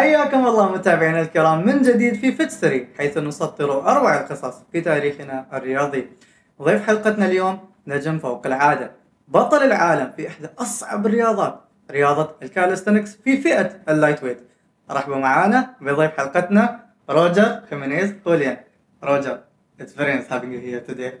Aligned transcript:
حياكم 0.00 0.46
الله 0.46 0.72
متابعينا 0.72 1.20
الكرام 1.20 1.66
من 1.66 1.82
جديد 1.82 2.14
في 2.14 2.32
فتستري 2.32 2.88
حيث 2.98 3.18
نسطر 3.18 3.70
أروع 3.90 4.20
القصص 4.20 4.62
في 4.72 4.80
تاريخنا 4.80 5.46
الرياضي. 5.52 6.08
ضيف 6.62 6.86
حلقتنا 6.86 7.26
اليوم 7.26 7.58
نجم 7.86 8.18
فوق 8.18 8.46
العادة 8.46 8.92
بطل 9.28 9.62
العالم 9.62 10.12
في 10.16 10.28
إحدى 10.28 10.48
أصعب 10.58 11.06
الرياضات 11.06 11.60
رياضة 11.90 12.30
الكاليستنكس 12.42 13.16
في 13.24 13.36
فئة 13.36 13.80
اللايت 13.88 14.22
ويت 14.24 14.40
رحبوا 14.90 15.16
معانا 15.16 15.74
بضيف 15.80 16.10
حلقتنا 16.16 16.80
روجر 17.10 17.60
خيمينيز 17.70 18.14
هوليان 18.26 18.56
روجر 19.04 19.40
it's 19.82 19.92
very 19.92 20.12
nice 20.16 20.28
having 20.28 20.52
you 20.52 20.60
here 20.60 20.80
today. 20.80 21.12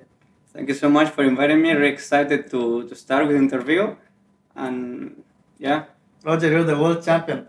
Thank 0.54 0.68
you 0.68 0.74
so 0.74 0.88
much 0.88 1.08
for 1.08 1.22
inviting 1.24 1.60
me. 1.62 1.72
Really 1.72 1.92
excited 1.92 2.50
to, 2.52 2.88
to 2.88 2.94
start 2.94 3.26
with 3.26 3.36
the 3.36 3.42
interview. 3.46 3.96
And 4.54 5.22
yeah, 5.58 5.84
Roger 6.24 6.48
you're 6.50 6.64
the 6.64 6.78
world 6.82 7.04
champion. 7.04 7.40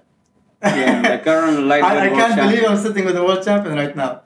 Yeah, 0.63 1.17
the 1.17 1.23
current 1.23 1.59
lightweight 1.65 1.91
I, 2.01 2.05
I 2.05 2.09
can't 2.09 2.35
believe. 2.41 2.63
I'm 2.69 2.77
sitting 2.77 3.05
with 3.05 3.15
the 3.15 3.23
world 3.23 3.43
champion 3.43 3.75
right 3.75 3.95
now 3.95 4.21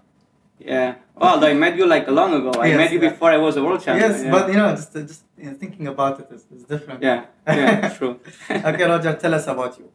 Yeah. 0.59 0.95
Well, 1.15 1.43
I 1.45 1.53
met 1.53 1.73
you 1.79 1.85
like 1.87 2.05
long 2.09 2.31
ago. 2.39 2.51
I 2.59 2.67
Yes, 2.67 2.77
met 2.77 2.91
you 2.93 2.99
yeah. 3.01 3.09
before 3.09 3.29
I 3.31 3.37
was 3.37 3.55
a 3.57 3.63
world 3.63 3.81
champion. 3.85 4.11
yes 4.11 4.23
yeah. 4.23 4.31
but 4.35 4.43
you 4.51 4.57
know 4.61 4.69
just, 4.75 4.93
just 5.11 5.23
you 5.37 5.45
know, 5.49 5.55
thinking 5.61 5.87
about 5.87 6.19
it 6.21 6.27
is, 6.35 6.41
is 6.55 6.63
different 6.73 6.99
yeah, 7.01 7.25
yeah, 7.47 7.89
true. 7.97 8.13
okay, 8.69 8.85
Roger, 8.93 9.13
tell 9.23 9.33
us 9.39 9.45
about 9.47 9.73
you. 9.79 9.87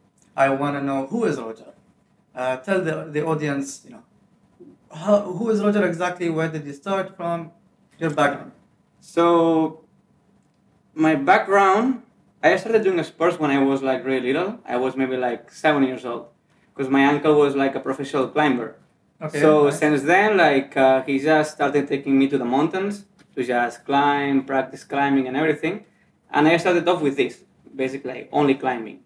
I 0.45 0.47
want 0.61 0.73
to 0.77 0.81
know 0.89 0.99
who 1.11 1.19
is 1.29 1.35
Roger. 1.47 1.71
Uh, 2.33 2.57
tell 2.65 2.79
the, 2.87 2.95
the 3.15 3.21
audience, 3.31 3.67
you 3.85 3.91
know, 3.95 4.03
how, 5.03 5.17
who 5.37 5.49
is 5.53 5.57
Roger 5.61 5.83
exactly? 5.85 6.29
Where 6.29 6.47
did 6.55 6.63
you 6.65 6.73
start 6.73 7.07
from? 7.17 7.51
Your 7.99 8.11
background. 8.11 8.51
So, 8.99 9.81
my 10.93 11.15
background, 11.15 12.03
I 12.43 12.55
started 12.57 12.83
doing 12.83 13.01
sports 13.03 13.37
when 13.39 13.51
I 13.51 13.59
was 13.71 13.81
like 13.81 14.03
really 14.05 14.31
little. 14.33 14.59
I 14.65 14.77
was 14.77 14.95
maybe 14.95 15.17
like 15.17 15.51
seven 15.51 15.83
years 15.83 16.03
old, 16.05 16.27
because 16.81 16.91
my 16.91 17.05
uncle 17.05 17.35
was 17.35 17.55
like 17.55 17.75
a 17.75 17.79
professional 17.79 18.27
climber. 18.27 18.75
Okay. 19.21 19.39
so 19.39 19.65
nice. 19.65 19.77
since 19.77 20.01
then, 20.01 20.35
like 20.35 20.75
uh, 20.75 21.03
he 21.03 21.19
just 21.19 21.53
started 21.53 21.87
taking 21.87 22.17
me 22.17 22.27
to 22.27 22.39
the 22.39 22.49
mountains 22.55 23.05
to 23.35 23.43
just 23.43 23.85
climb, 23.85 24.43
practice 24.45 24.83
climbing 24.83 25.27
and 25.27 25.37
everything. 25.37 25.85
And 26.31 26.47
I 26.47 26.57
started 26.57 26.87
off 26.87 27.01
with 27.03 27.17
this, 27.17 27.43
basically 27.75 28.13
like, 28.13 28.29
only 28.31 28.55
climbing, 28.55 29.01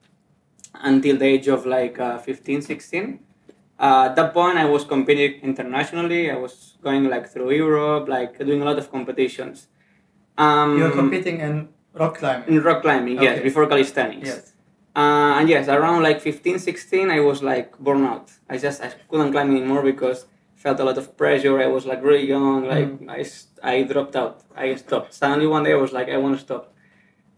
until 0.75 1.17
the 1.17 1.25
age 1.25 1.49
of 1.49 1.65
like 1.65 1.99
uh, 1.99 2.17
15, 2.17 2.61
16. 2.61 3.19
Uh, 3.77 4.07
at 4.07 4.15
that 4.15 4.33
point, 4.33 4.57
I 4.57 4.63
was 4.63 4.85
competing 4.85 5.41
internationally. 5.41 6.31
I 6.31 6.37
was 6.37 6.77
going 6.81 7.09
like 7.09 7.27
through 7.27 7.51
Europe, 7.51 8.07
like 8.07 8.39
doing 8.39 8.61
a 8.61 8.65
lot 8.65 8.77
of 8.77 8.89
competitions. 8.89 9.67
Um, 10.37 10.77
You're 10.77 10.91
competing 10.91 11.41
in 11.41 11.67
rock 11.93 12.19
climbing. 12.19 12.47
in 12.47 12.61
rock 12.61 12.81
climbing, 12.83 13.21
yes, 13.21 13.43
before 13.43 13.67
calisthenics. 13.67 14.27
Yes. 14.29 14.53
Uh, 14.95 15.39
and 15.39 15.49
yes, 15.49 15.67
around 15.67 16.03
like 16.03 16.21
15, 16.21 16.59
16, 16.59 17.11
I 17.11 17.19
was 17.19 17.43
like 17.43 17.77
burnt 17.79 18.05
out. 18.05 18.31
I 18.49 18.57
just 18.57 18.81
I 18.81 18.93
couldn't 19.09 19.31
climb 19.33 19.52
anymore 19.52 19.83
because 19.83 20.25
felt 20.65 20.79
a 20.79 20.83
lot 20.83 20.97
of 20.97 21.15
pressure. 21.15 21.59
I 21.61 21.67
was 21.67 21.85
like 21.85 22.02
really 22.02 22.27
young. 22.35 22.65
Like 22.73 22.89
mm. 22.99 23.09
I, 23.17 23.21
I 23.71 23.83
dropped 23.83 24.15
out. 24.15 24.35
I 24.55 24.75
stopped. 24.75 25.13
Suddenly 25.13 25.47
one 25.47 25.63
day 25.63 25.73
I 25.73 25.79
was 25.85 25.91
like, 25.91 26.09
I 26.09 26.17
want 26.17 26.33
to 26.37 26.41
stop. 26.41 26.73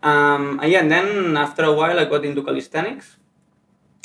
Um, 0.02 0.60
and 0.62 0.72
yeah, 0.72 0.82
and 0.84 0.92
then 0.92 1.36
after 1.36 1.64
a 1.64 1.74
while 1.74 2.00
I 2.00 2.06
got 2.06 2.24
into 2.24 2.42
calisthenics, 2.44 3.18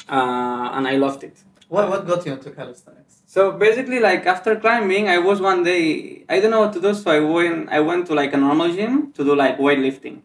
uh, 0.08 0.68
and 0.76 0.88
I 0.88 0.96
loved 0.96 1.22
it. 1.22 1.36
What, 1.68 1.88
what 1.90 2.06
got 2.06 2.26
you 2.26 2.32
into 2.32 2.50
calisthenics? 2.50 3.22
So 3.26 3.52
basically, 3.52 4.00
like 4.00 4.26
after 4.26 4.56
climbing, 4.56 5.08
I 5.08 5.18
was 5.18 5.40
one 5.40 5.62
day 5.62 6.24
I 6.28 6.40
don't 6.40 6.50
know 6.50 6.60
what 6.60 6.72
to 6.74 6.80
do, 6.80 6.92
so 6.92 7.10
I 7.10 7.20
went 7.20 7.68
I 7.70 7.80
went 7.80 8.06
to 8.08 8.14
like 8.14 8.32
a 8.34 8.36
normal 8.36 8.72
gym 8.72 9.12
to 9.12 9.24
do 9.24 9.34
like 9.34 9.58
weightlifting. 9.58 10.16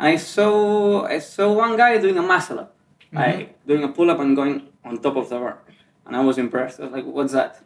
I 0.00 0.16
saw 0.16 1.04
I 1.04 1.18
saw 1.18 1.52
one 1.52 1.76
guy 1.76 1.98
doing 1.98 2.16
a 2.18 2.22
muscle 2.22 2.58
up, 2.60 2.74
like 3.12 3.64
doing 3.66 3.84
a 3.84 3.88
pull 3.88 4.10
up 4.10 4.18
and 4.18 4.34
going 4.34 4.56
on 4.84 4.96
top 4.98 5.16
of 5.16 5.28
the 5.28 5.38
bar, 5.38 5.58
and 6.06 6.16
I 6.16 6.20
was 6.28 6.38
impressed. 6.38 6.80
I 6.80 6.84
was 6.84 6.92
like, 6.92 7.04
"What's 7.04 7.32
that?" 7.34 7.60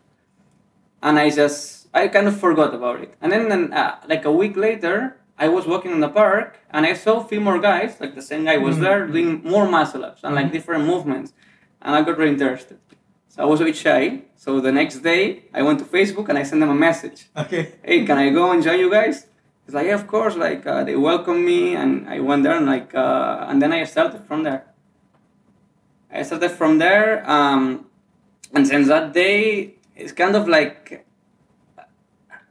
And 1.03 1.19
I 1.19 1.31
just 1.31 1.89
I 1.95 2.09
kind 2.09 2.27
of 2.27 2.37
forgot 2.39 2.75
about 2.75 3.01
it. 3.03 3.15
And 3.21 3.31
then, 3.33 3.49
then 3.49 3.73
uh, 3.73 4.01
like 4.09 4.25
a 4.25 4.33
week 4.33 4.57
later, 4.57 5.17
I 5.39 5.47
was 5.49 5.65
walking 5.67 5.93
in 5.93 6.01
the 6.01 6.09
park 6.09 6.59
and 6.73 6.85
I 6.85 6.95
saw 6.95 7.21
a 7.21 7.25
few 7.25 7.41
more 7.41 7.61
guys, 7.61 8.01
like 8.01 8.15
the 8.17 8.23
same 8.31 8.45
guy 8.45 8.57
was 8.57 8.77
Mhm. 8.77 8.81
there 8.87 9.07
doing 9.07 9.31
more 9.45 9.67
muscle 9.69 10.05
ups 10.05 10.21
and 10.25 10.35
like 10.35 10.47
Mhm. 10.49 10.53
different 10.57 10.85
movements, 10.93 11.33
and 11.83 11.95
I 11.95 12.03
got 12.03 12.19
really 12.19 12.33
interested. 12.33 12.79
So 13.29 13.43
I 13.45 13.47
was 13.47 13.61
a 13.61 13.65
bit 13.65 13.77
shy. 13.77 14.05
So 14.45 14.49
the 14.61 14.73
next 14.81 14.97
day, 15.11 15.25
I 15.59 15.63
went 15.63 15.79
to 15.83 15.85
Facebook 15.97 16.29
and 16.31 16.37
I 16.39 16.43
sent 16.51 16.61
them 16.63 16.71
a 16.71 16.81
message. 16.89 17.19
Okay. 17.37 17.63
Hey, 17.83 18.05
can 18.09 18.19
I 18.19 18.31
go 18.31 18.51
and 18.53 18.61
join 18.67 18.79
you 18.85 18.91
guys? 18.91 19.17
He's 19.65 19.75
like, 19.75 19.87
yeah, 19.87 19.95
of 19.95 20.07
course. 20.07 20.37
Like 20.37 20.67
uh, 20.67 20.85
they 20.85 20.97
welcomed 20.97 21.45
me, 21.45 21.75
and 21.75 22.09
I 22.09 22.21
went 22.21 22.43
there, 22.43 22.57
and 22.57 22.67
like, 22.67 22.95
uh, 22.95 23.47
and 23.49 23.61
then 23.63 23.73
I 23.73 23.85
started 23.85 24.25
from 24.25 24.43
there. 24.43 24.67
I 26.11 26.23
started 26.23 26.51
from 26.51 26.79
there, 26.79 27.29
um, 27.29 27.87
and 28.53 28.67
since 28.67 28.89
that 28.89 29.13
day, 29.13 29.75
it's 29.97 30.13
kind 30.13 30.37
of 30.37 30.47
like 30.49 31.05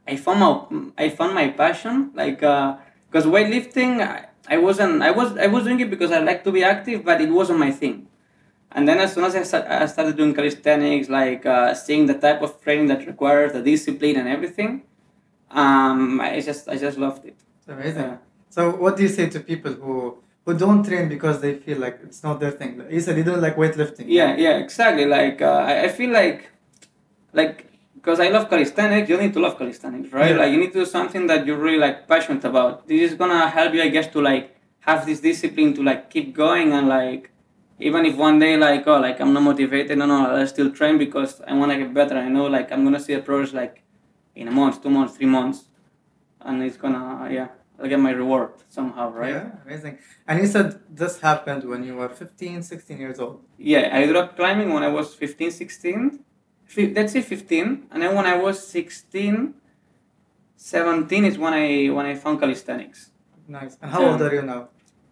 I 0.06 0.16
found 0.16 0.40
my 0.40 1.04
I 1.04 1.08
found 1.08 1.34
my 1.34 1.48
passion, 1.48 2.10
like 2.14 2.40
because 2.40 3.26
weightlifting, 3.26 4.00
I, 4.02 4.26
I 4.48 4.58
wasn't 4.58 5.02
I 5.02 5.10
was 5.10 5.36
I 5.38 5.46
was 5.46 5.64
doing 5.64 5.80
it 5.80 5.90
because 5.90 6.10
I 6.10 6.18
like 6.18 6.44
to 6.44 6.52
be 6.52 6.62
active, 6.62 7.04
but 7.04 7.20
it 7.20 7.30
wasn't 7.30 7.58
my 7.58 7.70
thing. 7.70 8.08
And 8.72 8.88
then 8.88 8.98
as 8.98 9.14
soon 9.14 9.24
as 9.24 9.54
I, 9.54 9.82
I 9.82 9.86
started 9.86 10.16
doing 10.16 10.34
calisthenics, 10.34 11.08
like 11.08 11.46
uh, 11.46 11.74
seeing 11.74 12.06
the 12.06 12.14
type 12.14 12.42
of 12.42 12.60
training 12.60 12.88
that 12.88 13.06
requires 13.06 13.52
the 13.52 13.62
discipline 13.62 14.16
and 14.16 14.28
everything, 14.28 14.82
um, 15.54 16.20
I 16.20 16.40
just 16.40 16.68
I 16.68 16.76
just 16.76 16.98
loved 16.98 17.24
it. 17.24 17.36
It's 17.58 17.68
amazing. 17.68 18.02
Yeah. 18.02 18.16
So 18.50 18.70
what 18.70 18.96
do 18.96 19.02
you 19.04 19.08
say 19.08 19.28
to 19.30 19.40
people 19.40 19.72
who 19.72 20.18
who 20.44 20.52
don't 20.58 20.84
train 20.84 21.08
because 21.08 21.40
they 21.40 21.54
feel 21.54 21.78
like 21.78 22.00
it's 22.02 22.22
not 22.22 22.40
their 22.40 22.50
thing? 22.50 22.82
You 22.90 23.00
said 23.00 23.16
you 23.16 23.24
don't 23.24 23.40
like 23.40 23.56
weightlifting. 23.56 24.06
Yeah, 24.08 24.36
yeah, 24.36 24.58
exactly. 24.58 25.06
Like 25.06 25.40
uh, 25.40 25.64
I, 25.70 25.84
I 25.84 25.88
feel 25.88 26.10
like, 26.10 26.50
like 27.32 27.66
because 27.94 28.20
I 28.20 28.28
love 28.28 28.50
calisthenics, 28.50 29.08
you 29.08 29.16
need 29.16 29.32
to 29.32 29.40
love 29.40 29.56
calisthenics, 29.56 30.12
right? 30.12 30.32
Yeah. 30.32 30.40
Like 30.42 30.52
you 30.52 30.58
need 30.58 30.72
to 30.72 30.80
do 30.80 30.86
something 30.86 31.26
that 31.28 31.46
you're 31.46 31.56
really 31.56 31.78
like 31.78 32.08
passionate 32.08 32.44
about. 32.44 32.88
This 32.88 33.12
is 33.12 33.16
gonna 33.16 33.48
help 33.48 33.72
you, 33.74 33.82
I 33.82 33.88
guess, 33.88 34.08
to 34.08 34.20
like 34.20 34.56
have 34.80 35.06
this 35.06 35.20
discipline 35.20 35.72
to 35.74 35.82
like 35.82 36.10
keep 36.10 36.34
going 36.34 36.72
and 36.72 36.88
like 36.88 37.30
even 37.78 38.04
if 38.06 38.16
one 38.16 38.38
day 38.38 38.56
like 38.56 38.86
oh 38.86 38.98
like 38.98 39.20
I'm 39.20 39.32
not 39.32 39.44
motivated, 39.44 39.98
no 39.98 40.06
no, 40.06 40.34
I'll 40.34 40.46
still 40.48 40.70
train 40.72 40.98
because 40.98 41.40
I 41.46 41.54
wanna 41.54 41.78
get 41.78 41.94
better. 41.94 42.18
I 42.18 42.28
know 42.28 42.46
like 42.46 42.72
I'm 42.72 42.82
gonna 42.82 43.00
see 43.00 43.14
a 43.14 43.20
progress 43.20 43.52
like 43.52 43.83
in 44.34 44.48
a 44.48 44.50
month, 44.50 44.82
two 44.82 44.90
months, 44.90 45.16
three 45.16 45.26
months, 45.38 45.64
and 46.40 46.62
it's 46.62 46.76
gonna 46.76 47.28
yeah, 47.30 47.48
I'll 47.78 47.88
get 47.88 48.00
my 48.00 48.10
reward 48.12 48.50
somehow, 48.68 49.10
right? 49.12 49.34
Yeah, 49.34 49.50
amazing. 49.64 49.98
And 50.28 50.40
you 50.40 50.46
said 50.46 50.80
this 50.90 51.20
happened 51.20 51.64
when 51.64 51.82
you 51.84 51.94
were 51.96 52.08
15, 52.08 52.62
16 52.62 52.98
years 52.98 53.18
old. 53.18 53.42
Yeah, 53.58 53.90
I 53.92 54.06
dropped 54.06 54.36
climbing 54.36 54.72
when 54.72 54.82
I 54.82 54.88
was 54.88 55.14
15, 55.14 55.50
16. 55.50 56.20
Let's 56.94 57.12
say 57.12 57.22
15. 57.22 57.88
And 57.90 58.02
then 58.02 58.14
when 58.14 58.26
I 58.26 58.36
was 58.36 58.66
16, 58.66 59.54
17 60.56 61.24
is 61.24 61.38
when 61.38 61.52
I 61.52 61.88
when 61.88 62.06
I 62.06 62.14
found 62.14 62.40
calisthenics. 62.40 63.10
Nice. 63.46 63.76
And 63.82 63.90
how 63.90 64.00
Yeah. 64.00 64.12
old 64.12 64.22
are 64.22 64.34
you 64.34 64.42
now? 64.42 64.68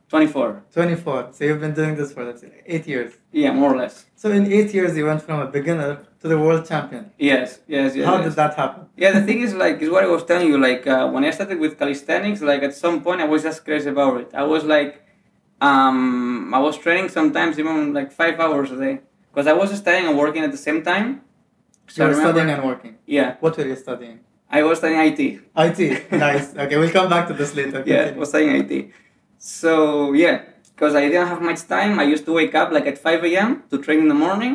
24. 0.08 0.62
24. 0.72 1.28
So 1.32 1.44
you've 1.44 1.60
been 1.60 1.74
doing 1.74 1.94
this 1.96 2.12
for 2.12 2.24
let's 2.24 2.40
say 2.40 2.62
eight 2.66 2.86
years. 2.86 3.12
Yeah, 3.32 3.52
more 3.52 3.72
or 3.74 3.76
less. 3.76 4.06
So 4.14 4.30
in 4.30 4.50
eight 4.52 4.72
years, 4.74 4.96
you 4.96 5.06
went 5.06 5.22
from 5.22 5.40
a 5.40 5.46
beginner 5.46 5.92
to 6.22 6.28
the 6.28 6.38
world 6.38 6.64
champion. 6.72 7.10
Yes, 7.18 7.60
yes, 7.66 7.94
yes. 7.96 8.06
How 8.06 8.16
yes. 8.16 8.24
did 8.26 8.34
that 8.36 8.54
happen? 8.54 8.82
Yeah, 8.96 9.10
the 9.18 9.22
thing 9.28 9.40
is, 9.40 9.52
like, 9.54 9.76
is 9.82 9.90
what 9.90 10.04
I 10.04 10.06
was 10.16 10.24
telling 10.24 10.48
you. 10.48 10.58
Like, 10.68 10.86
uh, 10.86 11.08
when 11.10 11.24
I 11.24 11.30
started 11.30 11.58
with 11.58 11.78
calisthenics, 11.78 12.40
like, 12.40 12.62
at 12.62 12.74
some 12.74 13.02
point, 13.02 13.20
I 13.20 13.24
was 13.34 13.42
just 13.42 13.64
crazy 13.64 13.90
about 13.90 14.20
it. 14.20 14.30
I 14.32 14.44
was 14.44 14.62
like, 14.64 14.92
um, 15.60 16.52
I 16.54 16.60
was 16.60 16.78
training 16.78 17.08
sometimes 17.08 17.58
even 17.58 17.92
like 17.92 18.10
five 18.12 18.38
hours 18.40 18.70
a 18.72 18.78
day 18.78 19.00
because 19.30 19.46
I 19.46 19.52
was 19.52 19.68
studying 19.76 20.06
and 20.08 20.16
working 20.18 20.42
at 20.44 20.50
the 20.56 20.62
same 20.68 20.82
time. 20.82 21.08
you 21.96 22.04
were 22.04 22.10
remember- 22.10 22.30
studying 22.30 22.50
and 22.56 22.64
working. 22.64 22.94
Yeah, 23.06 23.36
What 23.40 23.56
were 23.56 23.66
you 23.66 23.76
studying? 23.76 24.20
I 24.50 24.62
was 24.62 24.78
studying 24.78 25.00
IT. 25.08 25.20
IT. 25.66 26.12
nice. 26.12 26.54
Okay, 26.62 26.76
we'll 26.76 26.90
come 26.98 27.08
back 27.08 27.26
to 27.28 27.34
this 27.34 27.54
later. 27.56 27.82
yeah, 27.86 27.96
Continue. 27.96 28.20
was 28.20 28.28
studying 28.28 28.54
IT. 28.62 28.90
So 29.38 30.12
yeah, 30.12 30.36
because 30.75 30.94
I 30.94 31.02
didn't 31.08 31.28
have 31.28 31.40
much 31.50 31.60
time, 31.66 31.98
I 31.98 32.04
used 32.04 32.25
to 32.26 32.32
wake 32.32 32.54
up 32.54 32.70
like 32.76 32.86
at 32.86 32.98
5 32.98 33.25
a.m. 33.25 33.62
to 33.70 33.78
train 33.78 34.00
in 34.00 34.08
the 34.08 34.14
morning, 34.26 34.52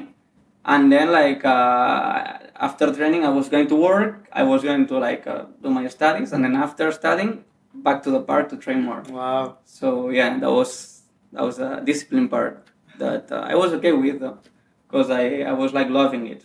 and 0.68 0.92
then 0.92 1.12
like 1.12 1.44
uh, 1.46 2.40
after 2.56 2.94
training, 2.94 3.24
I 3.26 3.30
was 3.30 3.48
going 3.50 3.68
to 3.68 3.76
work. 3.76 4.28
I 4.34 4.44
was 4.44 4.62
going 4.64 4.86
to 4.88 4.98
like 5.00 5.26
uh, 5.26 5.46
do 5.64 5.70
my 5.70 5.88
studies, 5.88 6.34
and 6.34 6.44
then 6.44 6.56
after 6.56 6.92
studying, 6.92 7.46
back 7.74 8.04
to 8.04 8.12
the 8.12 8.22
park 8.22 8.50
to 8.50 8.58
train 8.58 8.84
more. 8.84 9.02
Wow. 9.10 9.60
So 9.64 10.10
yeah, 10.10 10.38
that 10.38 10.52
was 10.52 11.04
that 11.32 11.44
was 11.44 11.60
a 11.60 11.82
discipline 11.84 12.28
part 12.28 12.68
that 13.00 13.32
uh, 13.32 13.48
I 13.48 13.56
was 13.56 13.72
okay 13.74 13.94
with, 13.94 14.20
because 14.88 15.10
I 15.10 15.42
I 15.52 15.54
was 15.54 15.72
like 15.74 15.90
loving 15.90 16.28
it. 16.28 16.44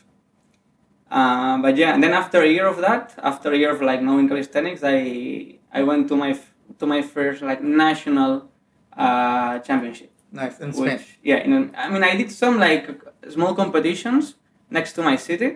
Uh, 1.11 1.59
but 1.59 1.77
yeah, 1.77 1.93
and 1.93 2.03
then 2.03 2.13
after 2.13 2.41
a 2.43 2.47
year 2.47 2.67
of 2.67 2.79
that, 2.79 3.15
after 3.19 3.53
a 3.53 3.59
year 3.59 3.73
of 3.73 3.83
like 3.83 4.01
knowing 4.01 4.29
calisthenics, 4.29 4.83
I 4.85 5.59
I 5.73 5.83
went 5.83 6.09
to 6.09 6.17
my 6.17 6.39
to 6.79 6.87
my 6.87 7.03
first 7.03 7.43
like 7.43 7.61
national 7.61 8.49
uh, 8.97 9.59
championship. 9.59 10.12
Nice. 10.33 10.59
In 10.61 10.73
Spain. 10.73 10.85
Which 10.85 11.19
yeah, 11.23 11.39
in 11.45 11.75
I 11.77 11.89
mean 11.91 12.03
I 12.03 12.17
did 12.17 12.31
some 12.33 12.59
like 12.59 12.85
small 13.31 13.55
competitions 13.55 14.35
next 14.71 14.93
to 14.95 15.03
my 15.03 15.17
city, 15.17 15.49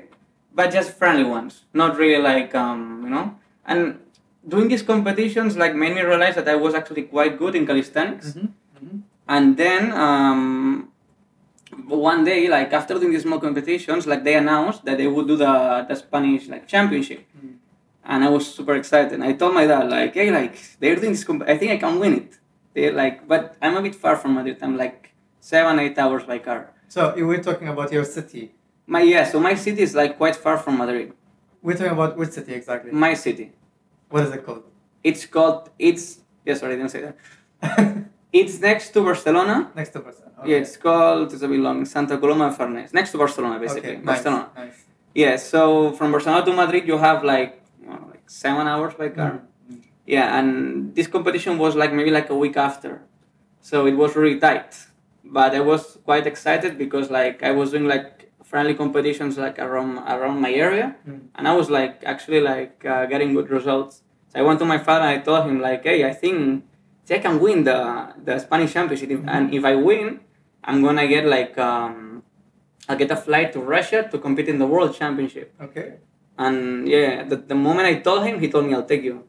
but 0.54 0.70
just 0.70 0.90
friendly 1.00 1.24
ones, 1.24 1.64
not 1.72 1.96
really 1.96 2.22
like 2.22 2.54
um 2.54 3.00
you 3.04 3.10
know. 3.10 3.26
And 3.64 3.80
doing 4.46 4.68
these 4.68 4.82
competitions 4.82 5.56
like 5.56 5.74
made 5.74 5.94
me 5.94 6.02
realize 6.02 6.34
that 6.36 6.48
I 6.48 6.56
was 6.56 6.74
actually 6.74 7.04
quite 7.14 7.38
good 7.38 7.54
in 7.54 7.66
calisthenics. 7.66 8.26
Mhm, 8.34 8.48
mhm. 8.82 9.00
And 9.28 9.56
then 9.56 9.82
um, 9.92 10.88
one 11.88 12.24
day, 12.24 12.48
like 12.48 12.72
after 12.72 12.94
doing 12.94 13.12
these 13.12 13.22
small 13.22 13.40
competitions, 13.40 14.06
like 14.06 14.22
they 14.24 14.34
announced 14.34 14.84
that 14.84 14.98
they 14.98 15.06
would 15.06 15.26
do 15.26 15.36
the 15.36 15.84
the 15.88 15.96
Spanish 15.96 16.48
like 16.48 16.64
championship, 16.74 17.20
Mm. 17.36 17.54
and 18.04 18.18
I 18.24 18.28
was 18.28 18.44
super 18.58 18.74
excited. 18.82 19.20
I 19.20 19.32
told 19.40 19.54
my 19.54 19.66
dad 19.66 19.88
like, 19.96 20.12
hey, 20.14 20.30
like 20.30 20.54
they're 20.80 20.96
doing 20.96 21.12
this. 21.12 21.24
Comp- 21.24 21.48
I 21.48 21.56
think 21.58 21.70
I 21.72 21.78
can 21.84 21.98
win 21.98 22.14
it. 22.22 22.38
They 22.76 22.92
like, 22.92 23.26
but 23.26 23.56
I'm 23.62 23.74
a 23.78 23.80
bit 23.80 23.94
far 23.94 24.16
from 24.16 24.34
Madrid. 24.34 24.58
I'm 24.60 24.76
like 24.76 25.14
seven, 25.40 25.78
eight 25.78 25.96
hours 25.96 26.24
by 26.24 26.38
car. 26.38 26.60
So 26.88 27.16
you 27.16 27.26
were 27.26 27.42
talking 27.48 27.68
about 27.68 27.90
your 27.90 28.04
city. 28.04 28.52
My 28.86 29.00
yeah, 29.00 29.24
so 29.24 29.40
my 29.40 29.54
city 29.54 29.80
is 29.80 29.94
like 29.94 30.18
quite 30.18 30.36
far 30.36 30.58
from 30.58 30.76
Madrid. 30.76 31.14
We're 31.62 31.78
talking 31.78 31.96
about 31.98 32.18
which 32.18 32.32
city 32.38 32.52
exactly? 32.52 32.92
My 32.92 33.14
city. 33.14 33.46
What 34.10 34.24
is 34.24 34.30
it 34.36 34.44
called? 34.44 34.64
It's 35.02 35.24
called. 35.24 35.70
It's 35.78 36.04
yeah. 36.44 36.54
Sorry, 36.54 36.74
I 36.74 36.76
didn't 36.76 36.94
say 36.96 37.02
that. 37.06 37.16
It's 38.40 38.60
next 38.60 38.90
to 38.90 39.00
Barcelona. 39.00 39.56
Next 39.74 39.92
to 39.94 40.00
Barcelona. 40.00 40.34
Yeah, 40.44 40.58
it's 40.58 40.76
called. 40.76 41.32
It's 41.32 41.42
a 41.42 41.48
bit 41.48 41.60
long. 41.60 41.86
Santa 41.86 42.18
Coloma 42.18 42.50
de 42.50 42.56
Farners, 42.56 42.92
next 42.92 43.10
to 43.12 43.18
Barcelona, 43.24 43.58
basically. 43.58 43.92
Okay, 43.92 44.02
nice, 44.02 44.22
Barcelona. 44.22 44.50
nice. 44.54 44.84
Yeah. 45.14 45.36
So 45.36 45.92
from 45.92 46.12
Barcelona 46.12 46.44
to 46.44 46.52
Madrid, 46.52 46.86
you 46.86 46.98
have 46.98 47.24
like 47.24 47.52
like 48.12 48.28
seven 48.42 48.66
hours 48.66 48.92
by 49.00 49.08
car. 49.08 49.32
Mm. 49.32 49.40
Yeah, 50.06 50.38
and 50.38 50.94
this 50.94 51.06
competition 51.08 51.58
was 51.58 51.74
like 51.74 51.92
maybe 51.92 52.10
like 52.10 52.30
a 52.30 52.34
week 52.36 52.56
after, 52.56 53.02
so 53.60 53.86
it 53.86 53.94
was 53.96 54.14
really 54.14 54.38
tight. 54.38 54.76
But 55.24 55.54
I 55.54 55.60
was 55.60 55.98
quite 56.04 56.26
excited 56.26 56.78
because 56.78 57.10
like 57.10 57.42
I 57.42 57.50
was 57.50 57.72
doing 57.72 57.86
like 57.88 58.30
friendly 58.44 58.74
competitions 58.74 59.36
like 59.36 59.58
around 59.58 59.98
around 59.98 60.40
my 60.40 60.52
area, 60.52 60.94
Mm. 61.08 61.20
and 61.34 61.48
I 61.48 61.54
was 61.60 61.68
like 61.70 62.04
actually 62.04 62.40
like 62.40 62.84
uh, 62.86 63.06
getting 63.06 63.34
good 63.34 63.50
results. 63.50 64.02
So 64.30 64.38
I 64.40 64.42
went 64.42 64.58
to 64.60 64.64
my 64.64 64.78
father 64.78 65.04
and 65.06 65.20
I 65.20 65.22
told 65.24 65.46
him 65.50 65.60
like, 65.60 65.82
hey, 65.82 66.04
I 66.06 66.12
think 66.12 66.62
I 67.10 67.18
can 67.18 67.40
win 67.40 67.64
the 67.64 67.78
the 68.24 68.38
Spanish 68.38 68.72
championship, 68.74 69.10
If- 69.10 69.26
and 69.26 69.52
if 69.52 69.64
I 69.64 69.74
win, 69.74 70.20
I'm 70.62 70.82
gonna 70.86 71.08
get 71.08 71.26
like 71.26 71.58
um, 71.58 72.22
I'll 72.88 72.96
get 72.96 73.10
a 73.10 73.16
flight 73.16 73.52
to 73.54 73.60
Russia 73.60 74.06
to 74.12 74.16
compete 74.18 74.46
in 74.48 74.58
the 74.62 74.66
World 74.66 74.94
Championship. 74.94 75.50
Okay. 75.60 75.98
And 76.38 76.86
yeah, 76.86 77.24
the, 77.24 77.36
the 77.36 77.54
moment 77.56 77.88
I 77.88 77.94
told 77.98 78.22
him, 78.26 78.38
he 78.38 78.48
told 78.48 78.66
me 78.66 78.74
I'll 78.74 78.86
take 78.86 79.02
you. 79.02 79.24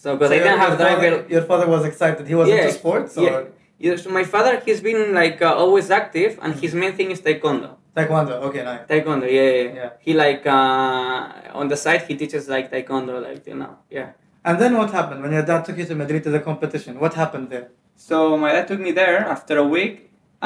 So 0.00 0.06
because 0.14 0.30
So 0.30 0.36
I 0.36 0.38
didn't 0.38 0.60
have 0.64 0.74
father, 0.78 1.10
driver. 1.10 1.26
your 1.34 1.44
father 1.50 1.66
was 1.74 1.82
excited. 1.90 2.22
He 2.32 2.36
was 2.40 2.48
Yeah, 2.48 2.60
into 2.62 2.72
sports 2.80 3.12
or 3.18 3.48
yeah. 3.84 3.96
So 4.02 4.10
my 4.18 4.24
father, 4.34 4.52
he's 4.64 4.80
been 4.88 5.02
like 5.22 5.38
uh, 5.42 5.62
always 5.62 5.86
active, 6.00 6.32
and 6.42 6.50
his 6.64 6.72
main 6.82 6.92
thing 6.98 7.08
is 7.14 7.20
taekwondo. 7.26 7.70
taekwondo? 7.96 8.34
Okay, 8.48 8.62
nice. 8.70 8.82
Taekwondo, 8.90 9.26
yeah, 9.38 9.50
yeah. 9.50 9.74
Yeah. 9.80 9.90
He 10.06 10.12
like 10.24 10.44
uh, 10.46 11.58
on 11.60 11.66
the 11.72 11.78
side, 11.84 12.02
he 12.08 12.14
teaches 12.22 12.42
like 12.54 12.66
taekwondo, 12.74 13.14
like 13.28 13.42
you 13.50 13.56
know, 13.62 13.72
yeah. 13.98 14.08
And 14.48 14.54
then 14.62 14.72
what 14.80 14.90
happened 14.98 15.20
when 15.22 15.32
your 15.36 15.46
dad 15.50 15.60
took 15.66 15.76
you 15.80 15.86
to 15.90 15.94
Madrid 16.02 16.22
to 16.26 16.30
the 16.36 16.42
competition? 16.50 16.92
What 17.04 17.14
happened 17.22 17.46
there? 17.54 17.66
So 18.08 18.16
my 18.44 18.50
dad 18.52 18.66
took 18.70 18.80
me 18.86 18.92
there 19.02 19.18
after 19.34 19.54
a 19.58 19.66
week. 19.76 19.94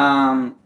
Um, 0.05 0.57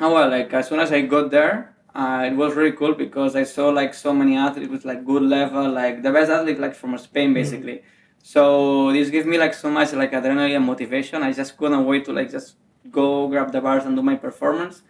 oh 0.00 0.10
well, 0.14 0.28
like 0.36 0.50
as 0.60 0.64
soon 0.68 0.80
as 0.80 0.90
I 0.98 1.02
got 1.14 1.30
there, 1.30 1.54
uh, 1.94 2.22
it 2.30 2.34
was 2.42 2.50
really 2.58 2.72
cool 2.80 2.94
because 2.94 3.32
I 3.36 3.44
saw 3.44 3.68
like 3.80 3.92
so 3.92 4.10
many 4.20 4.34
athletes 4.46 4.70
with 4.74 4.84
like 4.90 5.00
good 5.12 5.24
level, 5.36 5.64
like 5.82 6.02
the 6.06 6.12
best 6.18 6.30
athlete 6.36 6.58
like 6.58 6.74
from 6.74 6.96
Spain 7.08 7.34
basically. 7.40 7.78
So 8.22 8.92
this 8.92 9.10
gave 9.10 9.26
me 9.26 9.38
like 9.38 9.54
so 9.54 9.70
much 9.70 9.92
like 9.92 10.12
adrenaline 10.12 10.56
and 10.56 10.64
motivation. 10.64 11.22
I 11.22 11.32
just 11.32 11.56
couldn't 11.56 11.84
wait 11.84 12.04
to 12.06 12.12
like 12.12 12.30
just 12.30 12.56
go 12.90 13.28
grab 13.28 13.52
the 13.52 13.60
bars 13.60 13.84
and 13.84 13.96
do 13.96 14.02
my 14.02 14.16
performance. 14.16 14.82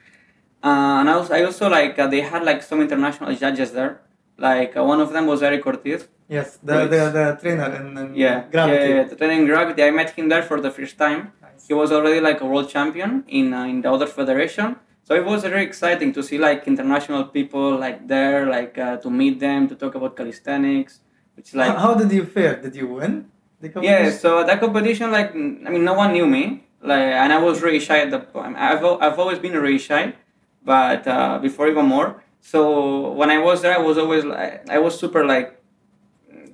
Uh, 0.63 1.01
and 1.01 1.09
I 1.09 1.15
also, 1.15 1.35
I 1.35 1.43
also 1.45 1.69
like 1.69 1.99
uh, 1.99 2.07
they 2.07 2.21
had 2.21 2.45
like 2.45 2.63
some 2.63 2.81
international 2.81 3.35
judges 3.35 3.73
there. 3.73 4.03
Like 4.37 4.77
uh, 4.77 4.85
one 4.85 5.01
of 5.01 5.13
them 5.13 5.27
was 5.27 5.43
Eric 5.43 5.65
Ortiz. 5.67 6.09
Yes, 6.29 6.59
the, 6.63 6.87
the, 6.87 7.11
the 7.11 7.39
trainer 7.41 7.75
in, 7.75 7.99
in 7.99 8.15
Yeah, 8.15 8.45
gravity. 8.51 8.89
yeah, 8.91 8.97
yeah, 8.97 9.05
the 9.05 9.17
training 9.17 9.47
gravity. 9.47 9.83
I 9.83 9.91
met 9.91 10.11
him 10.11 10.29
there 10.29 10.43
for 10.43 10.61
the 10.61 10.71
first 10.71 10.97
time. 10.97 11.33
Nice. 11.43 11.67
He 11.67 11.75
was 11.75 11.91
already 11.91 12.21
like 12.21 12.41
a 12.41 12.47
world 12.47 12.69
champion 12.69 13.25
in 13.29 13.53
uh, 13.53 13.65
in 13.65 13.81
the 13.81 13.91
other 13.91 14.07
federation. 14.07 14.77
So 15.03 15.15
it 15.15 15.25
was 15.25 15.43
very 15.43 15.65
exciting 15.65 16.13
to 16.13 16.23
see 16.23 16.39
like 16.39 16.69
international 16.69 17.25
people 17.25 17.77
like 17.77 18.07
there, 18.07 18.47
like 18.47 18.79
uh, 18.79 18.99
to 18.99 19.11
meet 19.11 19.41
them, 19.41 19.67
to 19.69 19.75
talk 19.75 19.95
about 19.97 20.17
calisthenics, 20.17 21.01
which 21.41 21.55
like 21.55 21.73
how, 21.73 21.79
how 21.79 21.95
did 21.95 22.13
you 22.13 22.25
fare? 22.25 22.61
Did 22.61 22.77
you 22.77 22.87
win 22.87 23.31
the 23.61 23.73
yeah. 23.81 24.11
So 24.11 24.41
at 24.41 24.47
that 24.49 24.61
competition, 24.61 25.11
like 25.11 25.31
I 25.35 25.69
mean, 25.73 25.85
no 25.85 25.95
one 25.95 26.13
knew 26.13 26.27
me, 26.27 26.65
like, 26.83 27.01
and 27.01 27.33
I 27.33 27.39
was 27.39 27.63
really 27.63 27.81
shy 27.81 27.99
at 28.01 28.11
the 28.11 28.21
point. 28.21 28.57
I've 28.57 28.85
I've 28.85 29.19
always 29.19 29.39
been 29.39 29.55
really 29.55 29.79
shy, 29.79 30.15
but 30.63 31.07
uh, 31.09 31.39
before 31.39 31.67
even 31.69 31.87
more. 31.87 32.23
So 32.43 33.13
when 33.13 33.31
I 33.31 33.39
was 33.39 33.63
there, 33.63 33.73
I 33.73 33.81
was 33.81 33.97
always 33.97 34.25
like 34.25 34.69
I 34.69 34.79
was 34.79 34.99
super 35.01 35.25
like 35.25 35.57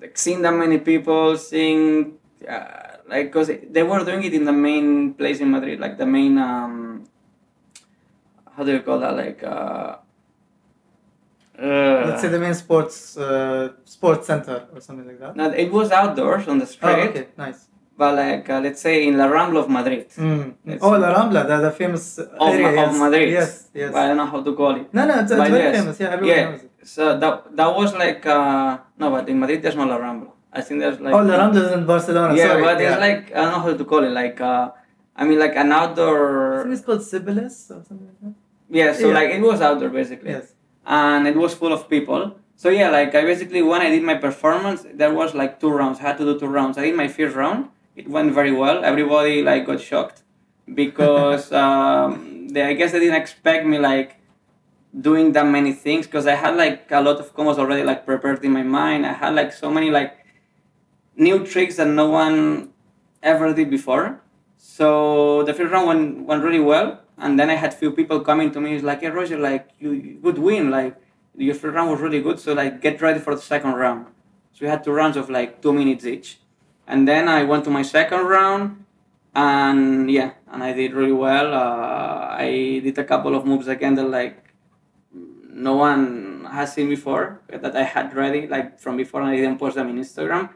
like 0.01 0.17
seeing 0.17 0.43
that 0.43 0.55
many 0.55 0.79
people, 0.79 1.37
seeing 1.37 2.15
uh, 2.49 3.03
like 3.09 3.27
because 3.33 3.51
they 3.71 3.83
were 3.83 4.05
doing 4.05 4.23
it 4.23 4.35
in 4.35 4.45
the 4.45 4.53
main 4.53 5.15
place 5.15 5.41
in 5.41 5.51
Madrid, 5.51 5.81
like 5.81 5.99
the 5.99 6.07
main 6.07 6.39
um, 6.39 7.09
how 8.57 8.63
do 8.63 8.71
you 8.71 8.83
call 8.87 9.01
that? 9.01 9.17
Like 9.17 9.43
uh, 9.43 9.97
uh, 11.59 12.07
Let's 12.09 12.21
say 12.23 12.29
the 12.29 12.39
main 12.39 12.55
sports 12.55 13.17
uh, 13.17 13.73
sports 13.85 14.27
center 14.27 14.67
or 14.75 14.81
something 14.81 15.07
like 15.07 15.21
that. 15.21 15.37
no, 15.37 15.51
it 15.51 15.71
was 15.73 15.91
outdoors 15.91 16.47
on 16.49 16.59
the 16.59 16.67
street. 16.67 16.89
Oh, 16.91 16.95
street, 16.99 17.11
okay, 17.11 17.27
nice. 17.39 17.61
but 17.97 18.15
like 18.15 18.49
uh, 18.51 18.61
let's 18.61 18.81
say 18.87 19.07
in 19.09 19.17
La 19.17 19.27
Rambla 19.37 19.61
of 19.65 19.69
Madrid. 19.71 20.09
Mm. 20.11 20.55
Oh, 20.83 20.91
La 21.05 21.11
Rambla, 21.17 21.47
the, 21.51 21.57
the 21.67 21.71
famous 21.71 22.19
Of, 22.19 22.49
area. 22.55 22.73
Ma- 22.77 22.85
of. 22.91 22.99
Madrid. 23.05 23.29
Yes, 23.39 23.69
yes. 23.81 23.91
But 23.93 24.01
I 24.03 24.09
don't 24.09 24.19
know 24.23 24.27
how 24.35 24.43
to 24.43 24.53
call 24.61 24.75
it. 24.81 24.87
No, 24.93 25.07
no, 25.07 25.15
it's, 25.21 25.31
it's 25.33 25.51
very 25.51 25.65
yes. 25.65 25.77
famous. 25.79 25.97
Yeah, 26.01 26.11
everyone 26.17 26.37
Yeah. 26.39 26.51
knows 26.51 26.63
it. 26.63 26.71
So 26.95 27.03
that 27.23 27.35
that 27.59 27.71
was 27.81 27.91
like 28.05 28.23
uh, 28.27 28.79
no, 29.01 29.11
but 29.15 29.29
in 29.29 29.37
Madrid 29.41 29.63
there's 29.63 29.77
no 29.77 29.87
La 29.87 29.99
Rambla. 29.99 30.31
I 30.53 30.61
think 30.63 30.81
there's 30.81 31.01
like 31.01 31.15
oh, 31.15 31.23
La 31.31 31.37
Rambla 31.41 31.61
is 31.67 31.73
in 31.79 31.85
Barcelona. 31.87 32.35
yeah, 32.35 32.49
sorry. 32.49 32.63
but 32.69 32.77
yeah. 32.81 32.89
it's 32.93 33.01
like 33.09 33.23
I 33.37 33.41
don't 33.43 33.53
know 33.55 33.61
how 33.67 33.75
to 33.81 33.85
call 33.85 34.03
it. 34.05 34.11
Like 34.23 34.41
uh, 34.41 34.71
I 35.17 35.25
mean, 35.25 35.39
like 35.39 35.57
an 35.57 35.73
I 35.73 35.79
outdoor. 35.81 36.63
think 36.63 36.75
it's 36.77 36.85
called 36.85 37.01
Cibeles 37.01 37.57
or 37.75 37.81
something 37.89 38.07
like 38.11 38.21
that. 38.25 38.35
Yeah, 38.79 38.93
so 38.93 39.09
Yeah. 39.09 39.15
like 39.19 39.31
it 39.31 39.41
was 39.51 39.61
outdoor 39.61 39.89
basically, 40.01 40.31
Yes. 40.37 40.53
And 40.87 41.27
it 41.27 41.37
was 41.37 41.55
full 41.55 41.73
of 41.73 41.89
people. 41.89 42.37
So 42.55 42.71
yeah, 42.71 42.91
like 42.91 43.15
I 43.15 43.23
basically 43.23 43.63
when 43.63 43.83
I 43.83 43.91
did 43.91 44.03
my 44.03 44.15
performance, 44.15 44.87
there 44.95 45.13
was 45.13 45.35
like 45.35 45.61
two 45.61 45.71
rounds. 45.71 45.99
I 45.99 46.03
had 46.03 46.19
to 46.19 46.25
do 46.25 46.39
two 46.39 46.47
rounds. 46.47 46.79
I 46.79 46.83
did 46.83 46.95
my 46.95 47.09
first 47.09 47.37
round. 47.37 47.69
It 47.97 48.09
went 48.09 48.33
very 48.33 48.53
well. 48.53 48.85
Everybody 48.85 49.43
like 49.43 49.67
got 49.67 49.81
shocked 49.81 50.23
because 50.75 51.53
um, 51.65 52.49
they 52.49 52.63
I 52.63 52.73
guess 52.73 52.93
they 52.93 53.01
didn't 53.01 53.21
expect 53.21 53.67
me 53.67 53.79
like 53.79 54.17
doing 54.99 55.33
that 55.33 55.47
many 55.47 55.73
things 55.73 56.07
because 56.07 56.27
I 56.27 56.35
had 56.35 56.57
like 56.57 56.91
a 56.91 57.01
lot 57.01 57.19
of 57.21 57.35
combos 57.35 57.59
already 57.59 57.83
like 57.83 58.07
prepared 58.07 58.45
in 58.45 58.53
my 58.53 58.63
mind. 58.63 59.05
I 59.05 59.13
had 59.13 59.35
like 59.35 59.53
so 59.53 59.71
many 59.71 59.91
like 59.91 60.25
new 61.17 61.45
tricks 61.45 61.77
that 61.77 61.89
no 61.89 62.09
one 62.09 62.71
ever 63.23 63.53
did 63.53 63.71
before. 63.71 64.21
So 64.57 65.43
the 65.43 65.53
first 65.53 65.73
round 65.73 65.87
went, 65.87 66.27
went 66.27 66.43
really 66.43 66.61
well, 66.61 67.01
and 67.19 67.39
then 67.39 67.51
I 67.51 67.55
had 67.55 67.73
few 67.75 67.93
people 67.93 68.21
coming 68.21 68.51
to 68.53 68.61
me. 68.61 68.75
It's 68.75 68.85
like, 68.85 69.01
"Hey 69.01 69.11
Roger, 69.11 69.39
like 69.39 69.71
you, 69.79 69.93
you 69.93 70.19
win. 70.23 70.71
Like 70.71 70.97
your 71.37 71.55
first 71.55 71.75
round 71.75 71.91
was 71.91 72.01
really 72.01 72.21
good. 72.21 72.39
So 72.41 72.53
like 72.53 72.81
get 72.81 73.01
ready 73.01 73.21
for 73.21 73.35
the 73.35 73.41
second 73.41 73.73
round." 73.75 74.07
So 74.53 74.65
we 74.65 74.69
had 74.69 74.85
two 74.85 74.93
rounds 74.93 75.17
of 75.17 75.29
like 75.31 75.63
two 75.63 75.73
minutes 75.73 76.05
each, 76.05 76.39
and 76.87 77.07
then 77.09 77.29
I 77.29 77.45
went 77.45 77.65
to 77.65 77.71
my 77.71 77.83
second 77.83 78.21
round, 78.27 78.85
and 79.35 80.11
yeah, 80.11 80.33
and 80.51 80.63
I 80.63 80.73
did 80.73 80.93
really 80.93 81.13
well. 81.13 81.53
Uh, 81.53 82.37
I 82.39 82.81
did 82.83 82.99
a 82.99 83.05
couple 83.05 83.35
of 83.35 83.45
moves 83.47 83.69
again 83.69 83.95
that 83.97 84.09
like 84.09 84.55
no 85.13 85.75
one 85.75 86.47
has 86.51 86.75
seen 86.75 86.89
before 86.89 87.41
that 87.49 87.75
I 87.75 87.83
had 87.83 88.15
ready 88.15 88.47
like 88.47 88.79
from 88.79 88.97
before, 88.97 89.23
and 89.23 89.31
I 89.31 89.37
didn't 89.37 89.59
post 89.59 89.77
them 89.77 89.89
in 89.89 89.97
Instagram. 89.97 90.51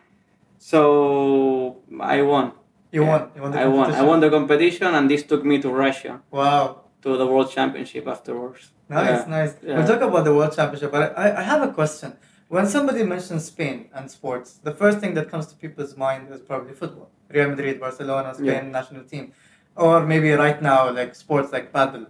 So 0.59 1.81
I 1.99 2.21
won. 2.23 2.53
You 2.93 3.03
Yeah. 3.03 3.09
won. 3.13 3.23
You 3.37 3.43
won 3.43 3.51
the 3.53 3.61
I 3.61 3.67
won. 3.67 3.93
I 4.01 4.03
won 4.03 4.21
the 4.21 4.31
competition, 4.31 4.89
and 4.95 5.05
this 5.11 5.23
took 5.23 5.45
me 5.45 5.57
to 5.65 5.69
Russia 5.71 6.21
Wow. 6.31 6.65
to 7.03 7.17
the 7.17 7.27
World 7.27 7.51
Championship 7.51 8.07
afterwards. 8.07 8.63
Nice, 8.89 9.09
Yeah. 9.09 9.25
nice. 9.37 9.53
Yeah. 9.63 9.77
We'll 9.77 9.87
talk 9.87 10.01
about 10.11 10.25
the 10.25 10.35
World 10.35 10.53
Championship, 10.59 10.91
but 10.91 11.17
I, 11.17 11.27
I 11.41 11.43
have 11.43 11.63
a 11.63 11.73
question. 11.73 12.11
When 12.49 12.67
somebody 12.67 13.05
mentions 13.05 13.45
Spain 13.45 13.79
and 13.95 14.11
sports, 14.11 14.49
the 14.69 14.73
first 14.81 14.99
thing 14.99 15.15
that 15.15 15.27
comes 15.31 15.47
to 15.51 15.55
people's 15.55 15.97
mind 15.97 16.23
is 16.35 16.41
probably 16.41 16.75
football. 16.75 17.09
Real 17.29 17.49
Madrid, 17.49 17.79
Barcelona, 17.79 18.35
Spain 18.35 18.73
national 18.73 19.05
team. 19.05 19.33
Or 19.77 20.05
maybe 20.05 20.33
right 20.33 20.61
now, 20.61 20.91
like 20.91 21.15
sports 21.15 21.53
like 21.53 21.73
padel. 21.73 22.07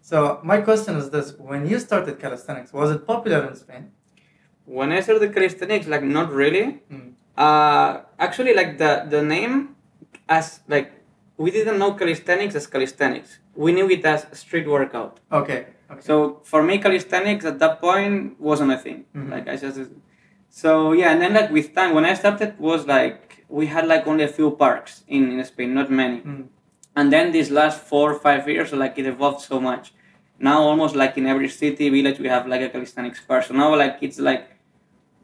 So 0.00 0.40
my 0.42 0.58
question 0.62 0.96
is 0.96 1.10
this: 1.10 1.26
When 1.38 1.66
you 1.70 1.78
started 1.78 2.18
calisthenics, 2.18 2.72
was 2.72 2.90
it 2.90 3.06
popular 3.06 3.40
in 3.48 3.54
Spain? 3.54 3.90
When 4.64 4.92
I 4.92 5.00
started 5.00 5.32
calisthenics, 5.34 5.86
like 5.86 6.02
not 6.02 6.32
really. 6.32 6.80
Mm. 6.90 7.12
Uh, 7.36 8.00
actually, 8.18 8.54
like 8.54 8.78
the 8.78 9.04
the 9.14 9.22
name, 9.22 9.71
as 10.36 10.46
like 10.74 10.88
we 11.36 11.50
didn't 11.50 11.78
know 11.82 11.92
calisthenics 12.00 12.54
as 12.60 12.66
calisthenics. 12.74 13.30
We 13.64 13.70
knew 13.76 13.88
it 13.96 14.04
as 14.04 14.20
street 14.42 14.66
workout. 14.76 15.12
Okay. 15.40 15.60
okay. 15.90 16.00
So 16.08 16.40
for 16.50 16.60
me, 16.68 16.74
calisthenics 16.78 17.44
at 17.44 17.58
that 17.62 17.74
point 17.80 18.40
wasn't 18.48 18.72
a 18.72 18.78
thing. 18.84 18.98
Mhm. 19.16 19.30
Like 19.34 19.46
I 19.52 19.56
just, 19.56 19.78
so 20.62 20.70
yeah, 21.00 21.12
and 21.12 21.20
then 21.22 21.32
like 21.38 21.50
with 21.56 21.68
time, 21.78 21.90
when 21.96 22.06
I 22.12 22.14
started, 22.22 22.50
was 22.68 22.86
like 22.86 23.18
we 23.58 23.64
had 23.74 23.84
like 23.92 24.06
only 24.10 24.24
a 24.30 24.32
few 24.38 24.50
parks 24.64 24.92
in, 25.16 25.22
in 25.32 25.44
Spain, 25.52 25.74
not 25.80 25.88
many. 25.90 26.18
Mm. 26.20 26.44
And 26.98 27.06
then 27.14 27.32
these 27.36 27.50
last 27.60 27.78
four 27.90 28.06
or 28.12 28.18
five 28.26 28.42
years, 28.48 28.72
like 28.72 28.94
it 29.00 29.06
evolved 29.06 29.42
so 29.52 29.56
much. 29.70 29.84
Now 30.38 30.58
almost 30.68 30.94
like 31.02 31.16
in 31.20 31.26
every 31.26 31.48
city, 31.48 31.88
village, 31.96 32.18
we 32.24 32.28
have 32.28 32.46
like 32.52 32.62
a 32.62 32.70
calisthenics 32.74 33.20
park. 33.28 33.44
So 33.44 33.54
now 33.54 33.74
like 33.82 33.96
it's 34.06 34.18
like 34.30 34.44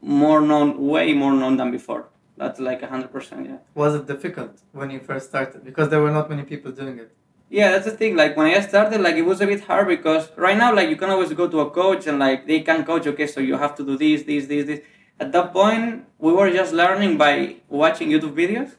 more 0.01 0.41
known, 0.41 0.69
way 0.93 1.13
more 1.13 1.33
known 1.41 1.57
than 1.57 1.71
before. 1.71 2.03
That's 2.39 2.59
like 2.67 2.81
hundred 2.93 3.11
percent, 3.15 3.41
yeah. 3.49 3.57
Was 3.81 3.91
it 3.97 4.03
difficult 4.13 4.53
when 4.79 4.89
you 4.93 4.99
first 5.09 5.25
started? 5.31 5.59
Because 5.69 5.87
there 5.91 6.01
were 6.05 6.11
not 6.19 6.29
many 6.33 6.43
people 6.43 6.71
doing 6.71 6.97
it. 7.03 7.09
Yeah, 7.49 7.71
that's 7.71 7.85
the 7.85 7.95
thing. 8.01 8.15
Like 8.15 8.37
when 8.37 8.47
I 8.47 8.59
started, 8.61 9.01
like 9.07 9.15
it 9.15 9.25
was 9.31 9.41
a 9.41 9.47
bit 9.51 9.61
hard 9.69 9.87
because 9.95 10.23
right 10.37 10.57
now, 10.63 10.73
like 10.73 10.89
you 10.93 10.95
can 10.95 11.09
always 11.09 11.31
go 11.41 11.47
to 11.53 11.59
a 11.67 11.69
coach 11.69 12.07
and 12.07 12.17
like 12.17 12.47
they 12.47 12.61
can 12.61 12.85
coach. 12.85 13.05
Okay, 13.07 13.27
so 13.27 13.39
you 13.49 13.57
have 13.57 13.75
to 13.79 13.83
do 13.89 13.97
this, 13.97 14.23
this, 14.23 14.47
this, 14.47 14.65
this. 14.69 14.79
At 15.19 15.31
that 15.33 15.51
point, 15.51 16.05
we 16.17 16.31
were 16.31 16.49
just 16.59 16.71
learning 16.73 17.17
by 17.17 17.57
watching 17.67 18.07
YouTube 18.09 18.35
videos 18.41 18.71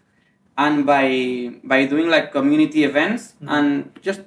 and 0.56 0.86
by 0.86 1.06
by 1.62 1.84
doing 1.92 2.08
like 2.08 2.32
community 2.32 2.84
events 2.84 3.34
Mhm. 3.42 3.50
and 3.56 3.68
just 4.00 4.22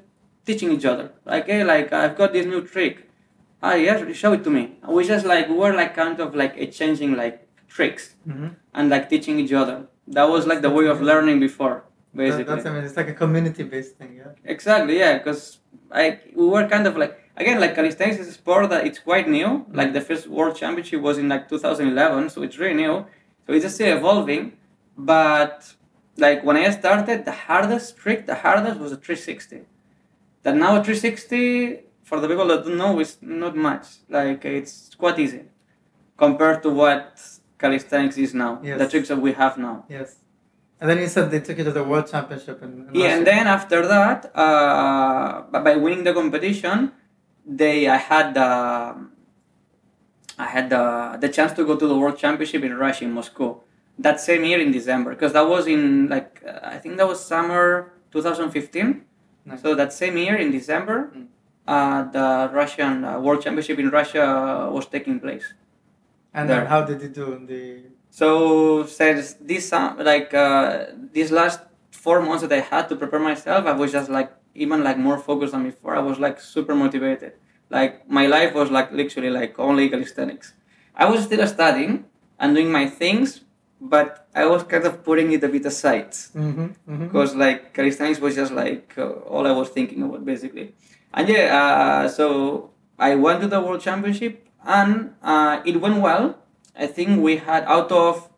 teaching 0.45 0.71
each 0.71 0.85
other. 0.85 1.11
Like, 1.25 1.45
hey, 1.47 1.63
like 1.63 1.91
I've 1.91 2.15
got 2.21 2.33
this 2.33 2.45
new 2.45 2.61
trick. 2.61 3.09
Ah, 3.63 3.75
yes, 3.75 3.97
show 4.15 4.33
it 4.33 4.43
to 4.43 4.51
me. 4.51 4.63
We 4.87 5.07
just 5.07 5.25
like 5.25 5.47
we 5.47 5.55
were 5.55 5.73
like 5.73 5.95
kind 5.95 6.19
of 6.19 6.35
like 6.35 6.53
exchanging 6.57 7.15
like 7.15 7.42
tricks 7.75 8.03
Mhm. 8.29 8.49
and 8.77 8.85
like 8.93 9.05
teaching 9.13 9.35
each 9.43 9.53
other. 9.61 9.77
That 10.17 10.27
was 10.33 10.43
like 10.51 10.61
the 10.67 10.73
way 10.77 10.85
of 10.93 10.97
learning 11.11 11.37
before, 11.47 11.75
That- 11.81 12.17
basically. 12.23 12.43
that's 12.51 12.65
amazing. 12.69 12.87
It's 12.89 12.97
like 13.01 13.11
a 13.15 13.17
community-based 13.23 13.93
thing, 13.99 14.11
yeah. 14.21 14.31
Exactly, 14.55 14.95
yeah, 15.03 15.13
because 15.19 15.41
like 15.99 16.17
we 16.39 16.45
were 16.53 16.65
kind 16.73 16.85
of 16.89 16.93
like 17.01 17.13
again 17.41 17.57
like 17.63 17.73
calisthenics 17.79 18.17
is 18.23 18.27
a 18.33 18.37
sport 18.41 18.63
that 18.73 18.81
it's 18.87 18.99
quite 19.09 19.25
new. 19.39 19.49
Like 19.79 19.89
the 19.97 20.03
first 20.09 20.23
world 20.35 20.55
championship 20.61 20.99
was 21.09 21.15
in 21.21 21.27
like 21.33 21.43
2011, 21.53 22.23
so 22.33 22.37
it's 22.45 22.57
really 22.61 22.79
new. 22.85 22.95
So 23.43 23.47
it's 23.53 23.63
just 23.65 23.75
still 23.79 23.91
evolving. 23.99 24.43
But 24.97 25.57
like 26.25 26.39
when 26.47 26.57
I 26.57 26.69
started, 26.81 27.17
the 27.29 27.35
hardest 27.47 27.87
trick, 28.01 28.19
the 28.31 28.35
hardest 28.45 28.75
was 28.83 28.91
a 28.97 28.97
360. 29.05 29.61
That 30.43 30.55
now 30.65 30.71
a 30.79 30.83
360 30.83 31.79
for 32.07 32.19
the 32.21 32.27
people 32.31 32.47
that 32.51 32.59
don't 32.65 32.77
know 32.83 32.93
is 32.99 33.11
not 33.21 33.55
much. 33.69 33.85
Like 34.17 34.41
it's 34.59 34.75
quite 35.03 35.17
easy 35.25 35.43
compared 36.23 36.59
to 36.65 36.69
what 36.81 37.07
calisthenics 37.63 38.17
is 38.25 38.31
now. 38.43 38.51
Yes. 38.67 38.77
The 38.81 38.87
tricks 38.91 39.07
that 39.11 39.19
we 39.27 39.31
have 39.41 39.53
now. 39.67 39.75
Yes. 39.97 40.09
And 40.79 40.85
then 40.89 40.97
you 41.03 41.09
said 41.15 41.23
they 41.35 41.39
took 41.47 41.57
you 41.59 41.65
to 41.71 41.75
the 41.79 41.85
World 41.91 42.07
Championship 42.13 42.57
in, 42.65 42.71
in 42.87 42.95
Yeah, 43.01 43.15
and 43.15 43.21
then 43.31 43.45
after 43.57 43.79
that, 43.95 44.19
uh, 44.45 45.31
by- 45.65 45.77
winning 45.85 46.03
the 46.07 46.13
competition, 46.21 46.77
they 47.61 47.77
I 47.97 47.99
had 48.11 48.27
the 48.39 48.49
I 50.45 50.47
had 50.55 50.65
the, 50.75 51.17
the 51.23 51.29
chance 51.37 51.51
to 51.57 51.63
go 51.69 51.75
to 51.83 51.87
the 51.91 51.97
World 52.01 52.17
Championship 52.23 52.61
in 52.63 52.73
Russia 52.85 53.03
in 53.07 53.11
Moscow 53.19 53.49
that 54.07 54.17
same 54.29 54.43
year 54.49 54.59
in 54.65 54.71
December 54.79 55.09
because 55.15 55.33
that 55.37 55.47
was 55.55 55.63
in 55.75 55.81
like 56.15 56.31
uh, 56.51 56.75
I 56.75 56.77
think 56.81 56.93
that 56.99 57.07
was 57.07 57.19
summer 57.33 57.65
2015. 58.11 59.05
Nice. 59.45 59.61
So 59.61 59.75
that 59.81 59.91
same 60.03 60.15
year 60.25 60.35
in 60.45 60.49
December, 60.59 60.97
Mm. 61.15 61.27
uh, 61.75 61.99
the 62.17 62.27
Russian 62.61 62.93
uh, 63.05 63.11
World 63.25 63.41
Championship 63.45 63.77
in 63.83 63.89
Russia 63.99 64.25
was 64.75 64.85
taking 64.95 65.15
place. 65.25 65.47
And 66.33 66.49
then 66.49 66.65
how 66.65 66.81
did 66.83 67.01
you 67.01 67.09
do 67.09 67.33
in 67.33 67.45
the? 67.45 67.83
So 68.09 68.85
says 68.85 69.35
this 69.39 69.71
uh, 69.73 69.95
like 69.97 70.33
uh, 70.33 70.87
these 71.11 71.31
last 71.31 71.59
four 71.91 72.21
months 72.21 72.41
that 72.41 72.51
I 72.51 72.61
had 72.61 72.89
to 72.89 72.95
prepare 72.95 73.19
myself, 73.19 73.65
I 73.65 73.73
was 73.73 73.91
just 73.91 74.09
like 74.09 74.31
even 74.55 74.83
like 74.83 74.97
more 74.97 75.17
focused 75.17 75.53
than 75.53 75.63
before. 75.63 75.95
I 75.95 75.99
was 75.99 76.19
like 76.19 76.39
super 76.39 76.75
motivated. 76.75 77.33
Like 77.69 78.09
my 78.09 78.27
life 78.27 78.53
was 78.53 78.69
like 78.69 78.91
literally 78.91 79.29
like 79.29 79.57
only 79.57 79.89
calisthenics. 79.89 80.53
I 80.95 81.09
was 81.09 81.23
still 81.23 81.45
studying 81.47 82.05
and 82.39 82.55
doing 82.55 82.71
my 82.71 82.87
things, 82.87 83.41
but 83.81 84.27
I 84.35 84.45
was 84.45 84.63
kind 84.63 84.85
of 84.85 85.03
putting 85.03 85.31
it 85.31 85.43
a 85.43 85.47
bit 85.47 85.65
aside 85.65 86.11
Mm-hmm, 86.11 86.61
mm-hmm. 86.61 87.03
because 87.05 87.35
like 87.35 87.73
calisthenics 87.73 88.19
was 88.19 88.35
just 88.35 88.51
like 88.51 88.93
uh, 88.97 89.09
all 89.31 89.47
I 89.47 89.51
was 89.51 89.69
thinking 89.69 90.03
about 90.03 90.25
basically. 90.25 90.73
And 91.13 91.27
yeah, 91.29 91.45
uh, 91.61 92.07
so 92.07 92.71
I 92.97 93.15
went 93.15 93.41
to 93.41 93.47
the 93.47 93.61
world 93.61 93.81
championship 93.81 94.47
and 94.65 95.15
uh, 95.21 95.61
it 95.65 95.79
went 95.81 96.01
well. 96.01 96.37
I 96.75 96.87
think 96.87 97.21
we 97.21 97.37
had 97.37 97.63
out 97.65 97.91
of 97.91 98.29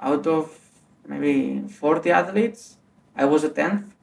out 0.00 0.26
of 0.26 0.58
maybe 1.06 1.66
forty 1.68 2.10
athletes, 2.10 2.76
I 3.16 3.24
was 3.24 3.44
a 3.44 3.48
tenth. 3.48 3.94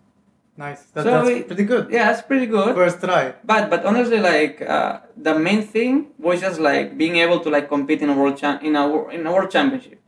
Nice. 0.55 0.83
That, 0.93 1.03
So 1.03 1.09
that's 1.09 1.47
pretty 1.47 1.63
good. 1.65 1.89
Yeah, 1.89 2.11
that's 2.11 2.21
pretty 2.21 2.45
good. 2.45 2.75
First 2.75 3.01
try. 3.01 3.33
But 3.43 3.69
but 3.69 3.85
honestly, 3.85 4.19
like 4.19 4.61
uh, 4.61 4.99
the 5.17 5.37
main 5.37 5.63
thing 5.63 6.07
was 6.19 6.41
just 6.41 6.59
like 6.59 6.97
being 6.97 7.15
able 7.17 7.39
to 7.41 7.49
like 7.49 7.67
compete 7.69 8.01
in 8.01 8.09
a 8.09 8.13
world 8.13 8.37
cha- 8.37 8.59
in 8.61 8.75
a 8.75 9.07
in 9.09 9.25
a 9.25 9.31
world 9.33 9.49
championship. 9.49 9.99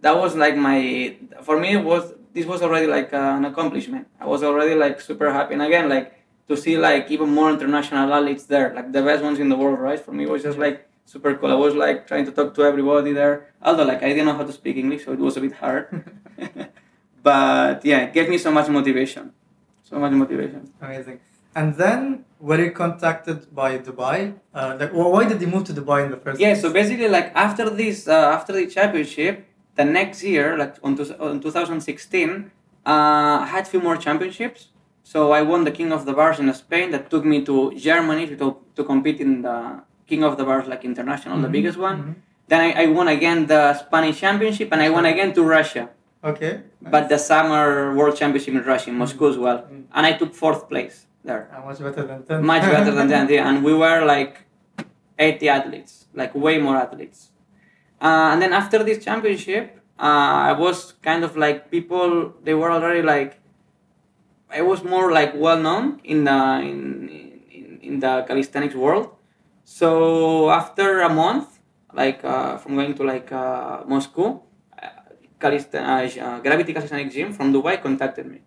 That 0.00 0.16
was 0.16 0.34
like 0.34 0.56
my 0.56 1.16
for 1.42 1.58
me 1.60 1.74
it 1.74 1.84
was 1.84 2.14
this 2.32 2.46
was 2.46 2.62
already 2.62 2.86
like 2.86 3.12
uh, 3.12 3.36
an 3.36 3.44
accomplishment. 3.44 4.08
I 4.20 4.26
was 4.26 4.42
already 4.42 4.74
like 4.74 5.00
super 5.00 5.30
happy, 5.32 5.54
and 5.54 5.62
again 5.62 5.88
like 5.88 6.15
to 6.48 6.56
see 6.56 6.76
like 6.78 7.10
even 7.10 7.28
more 7.30 7.50
international 7.50 8.12
athletes 8.12 8.44
there, 8.44 8.72
like 8.74 8.92
the 8.92 9.02
best 9.02 9.22
ones 9.22 9.38
in 9.38 9.48
the 9.48 9.56
world, 9.56 9.78
right? 9.80 9.98
For 9.98 10.12
me, 10.12 10.24
it 10.24 10.30
was 10.30 10.42
just 10.42 10.58
like 10.58 10.88
super 11.04 11.34
cool. 11.36 11.50
I 11.50 11.54
was 11.54 11.74
like 11.74 12.06
trying 12.06 12.24
to 12.26 12.32
talk 12.32 12.54
to 12.54 12.62
everybody 12.62 13.12
there, 13.12 13.48
although 13.62 13.84
like 13.84 14.02
I 14.02 14.08
didn't 14.10 14.26
know 14.26 14.34
how 14.40 14.44
to 14.44 14.52
speak 14.52 14.76
English, 14.76 15.04
so 15.04 15.12
it 15.12 15.18
was 15.18 15.36
a 15.36 15.40
bit 15.40 15.52
hard. 15.54 15.84
but 17.22 17.84
yeah, 17.84 18.00
it 18.06 18.12
gave 18.12 18.28
me 18.28 18.38
so 18.38 18.50
much 18.50 18.68
motivation, 18.68 19.32
so 19.82 19.98
much 19.98 20.12
motivation. 20.12 20.72
Amazing. 20.80 21.20
And 21.54 21.74
then 21.76 22.24
were 22.38 22.62
you 22.62 22.70
contacted 22.70 23.54
by 23.54 23.78
Dubai? 23.78 24.34
Uh, 24.54 24.76
like, 24.78 24.90
wh- 24.90 25.10
why 25.14 25.24
did 25.26 25.40
you 25.40 25.46
move 25.46 25.64
to 25.64 25.72
Dubai 25.72 26.04
in 26.04 26.10
the 26.10 26.18
first 26.18 26.38
Yeah, 26.38 26.50
place? 26.50 26.60
so 26.60 26.72
basically, 26.72 27.08
like 27.08 27.32
after 27.34 27.70
this, 27.70 28.06
uh, 28.06 28.12
after 28.36 28.52
the 28.52 28.66
championship, 28.66 29.46
the 29.74 29.84
next 29.84 30.22
year, 30.22 30.56
like 30.58 30.76
on, 30.82 30.96
two, 30.96 31.14
on 31.18 31.40
2016, 31.40 32.50
uh, 32.84 32.90
I 33.42 33.46
had 33.46 33.66
few 33.66 33.80
more 33.80 33.96
championships. 33.96 34.68
So 35.12 35.18
I 35.38 35.42
won 35.50 35.60
the 35.68 35.70
King 35.78 35.90
of 35.96 36.02
the 36.08 36.12
Bars 36.20 36.38
in 36.42 36.52
Spain. 36.52 36.86
That 36.94 37.04
took 37.12 37.24
me 37.32 37.38
to 37.48 37.56
Germany 37.88 38.24
to, 38.40 38.46
to 38.76 38.82
compete 38.92 39.20
in 39.26 39.42
the 39.46 39.56
King 40.10 40.22
of 40.28 40.32
the 40.38 40.44
Bars, 40.48 40.66
like 40.72 40.82
international, 40.92 41.34
the 41.38 41.46
Mhm, 41.48 41.56
biggest 41.58 41.78
one. 41.88 41.96
mhm. 42.02 42.14
Then 42.50 42.60
I, 42.68 42.70
I 42.82 42.86
won 42.98 43.06
again 43.16 43.38
the 43.54 43.62
Spanish 43.82 44.16
Championship, 44.24 44.68
and 44.72 44.80
I 44.86 44.88
won 44.96 45.04
again 45.12 45.30
to 45.38 45.42
Russia, 45.58 45.84
Okay. 46.30 46.52
but 46.94 47.04
the 47.12 47.18
Summer 47.30 47.64
World 47.98 48.14
Championship 48.20 48.52
in 48.58 48.62
Russia, 48.72 48.88
in 48.92 48.96
Moscow 49.02 49.26
as 49.32 49.38
well. 49.44 49.58
Mm. 49.58 49.84
And 49.96 50.02
I 50.10 50.12
took 50.20 50.32
fourth 50.42 50.62
place 50.72 50.96
there. 51.28 51.42
Uh, 51.54 51.60
much 51.68 51.78
better 51.86 52.04
than 52.10 52.20
10. 52.28 52.38
much 52.52 52.62
better 52.74 52.92
than 52.98 53.06
that. 53.14 53.24
Yeah, 53.36 53.48
and 53.48 53.56
we 53.68 53.74
were 53.84 54.00
like 54.14 54.34
80 55.18 55.48
athletes, 55.56 55.92
like 56.20 56.32
way 56.46 56.56
more 56.66 56.76
athletes. 56.84 57.18
Uh, 58.06 58.30
and 58.32 58.38
then 58.42 58.52
after 58.60 58.78
this 58.88 58.98
championship, 59.06 59.64
uh, 59.98 60.50
I 60.50 60.52
was 60.64 60.76
kind 61.08 61.22
of 61.28 61.32
like 61.44 61.58
people. 61.76 62.08
They 62.46 62.54
were 62.60 62.70
already 62.76 63.02
like. 63.14 63.32
I 64.50 64.62
was 64.62 64.82
more 64.84 65.12
like 65.12 65.34
well 65.34 65.60
known 65.60 66.00
in 66.04 66.24
the 66.24 66.60
in, 66.60 67.08
in, 67.50 67.78
in 67.82 68.00
the 68.00 68.24
calisthenics 68.28 68.74
world. 68.74 69.10
So 69.64 70.50
after 70.50 71.00
a 71.00 71.08
month, 71.08 71.58
like 71.92 72.24
uh, 72.24 72.56
from 72.58 72.76
going 72.76 72.94
to 72.94 73.02
like 73.02 73.32
uh, 73.32 73.82
Moscow, 73.86 74.42
uh, 74.80 74.88
calist- 75.40 75.74
uh, 75.74 75.78
uh, 75.78 76.38
Gravity 76.40 76.72
Calisthenics 76.72 77.14
Gym 77.14 77.32
from 77.32 77.52
Dubai 77.52 77.82
contacted 77.82 78.26
me 78.26 78.40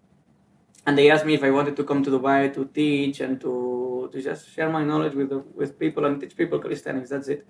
and 0.86 0.98
they 0.98 1.10
asked 1.12 1.26
me 1.26 1.34
if 1.36 1.44
I 1.44 1.52
wanted 1.52 1.76
to 1.78 1.84
come 1.84 2.04
to 2.04 2.10
Dubai 2.10 2.54
to 2.54 2.66
teach 2.66 3.20
and 3.20 3.40
to, 3.42 4.10
to 4.12 4.22
just 4.22 4.50
share 4.54 4.70
my 4.70 4.84
knowledge 4.84 5.14
with 5.14 5.30
the, 5.30 5.40
with 5.54 5.78
people 5.78 6.06
and 6.06 6.20
teach 6.20 6.36
people 6.36 6.58
calisthenics. 6.60 7.10
That's 7.10 7.28
it. 7.28 7.46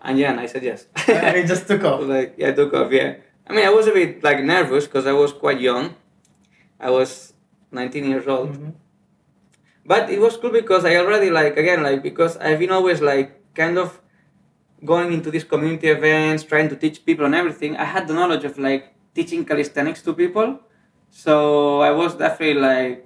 And 0.00 0.18
yeah, 0.18 0.32
and 0.32 0.40
I 0.40 0.46
said 0.46 0.64
yes. 0.64 0.86
and 1.08 1.36
it 1.36 1.46
just 1.46 1.66
took 1.68 1.84
off. 1.84 2.02
like 2.16 2.34
yeah, 2.36 2.48
I 2.48 2.52
took 2.52 2.74
off. 2.74 2.90
Yeah, 2.90 3.14
I 3.46 3.52
mean 3.54 3.64
I 3.64 3.70
was 3.70 3.86
a 3.86 3.92
bit 3.92 4.24
like 4.24 4.42
nervous 4.42 4.86
because 4.86 5.06
I 5.06 5.12
was 5.12 5.32
quite 5.32 5.60
young. 5.60 5.94
I 6.80 6.90
was 6.90 7.33
19 7.74 8.04
years 8.12 8.26
old, 8.26 8.50
Mhm. 8.56 8.72
but 9.86 10.08
it 10.10 10.20
was 10.20 10.36
cool 10.36 10.50
because 10.50 10.84
I 10.84 10.96
already 10.96 11.30
like 11.30 11.56
again 11.56 11.82
like 11.82 12.02
because 12.02 12.36
I've 12.38 12.58
been 12.58 12.70
always 12.70 13.00
like 13.00 13.28
kind 13.54 13.78
of 13.78 14.00
going 14.84 15.12
into 15.12 15.30
these 15.30 15.44
community 15.44 15.88
events, 15.88 16.42
trying 16.44 16.68
to 16.68 16.76
teach 16.76 17.04
people 17.04 17.24
and 17.24 17.34
everything. 17.34 17.76
I 17.76 17.84
had 17.84 18.06
the 18.08 18.14
knowledge 18.14 18.44
of 18.44 18.58
like 18.58 18.94
teaching 19.14 19.44
calisthenics 19.44 20.02
to 20.02 20.12
people, 20.12 20.60
so 21.10 21.80
I 21.80 21.90
was 21.90 22.14
definitely 22.14 22.60
like 22.60 23.00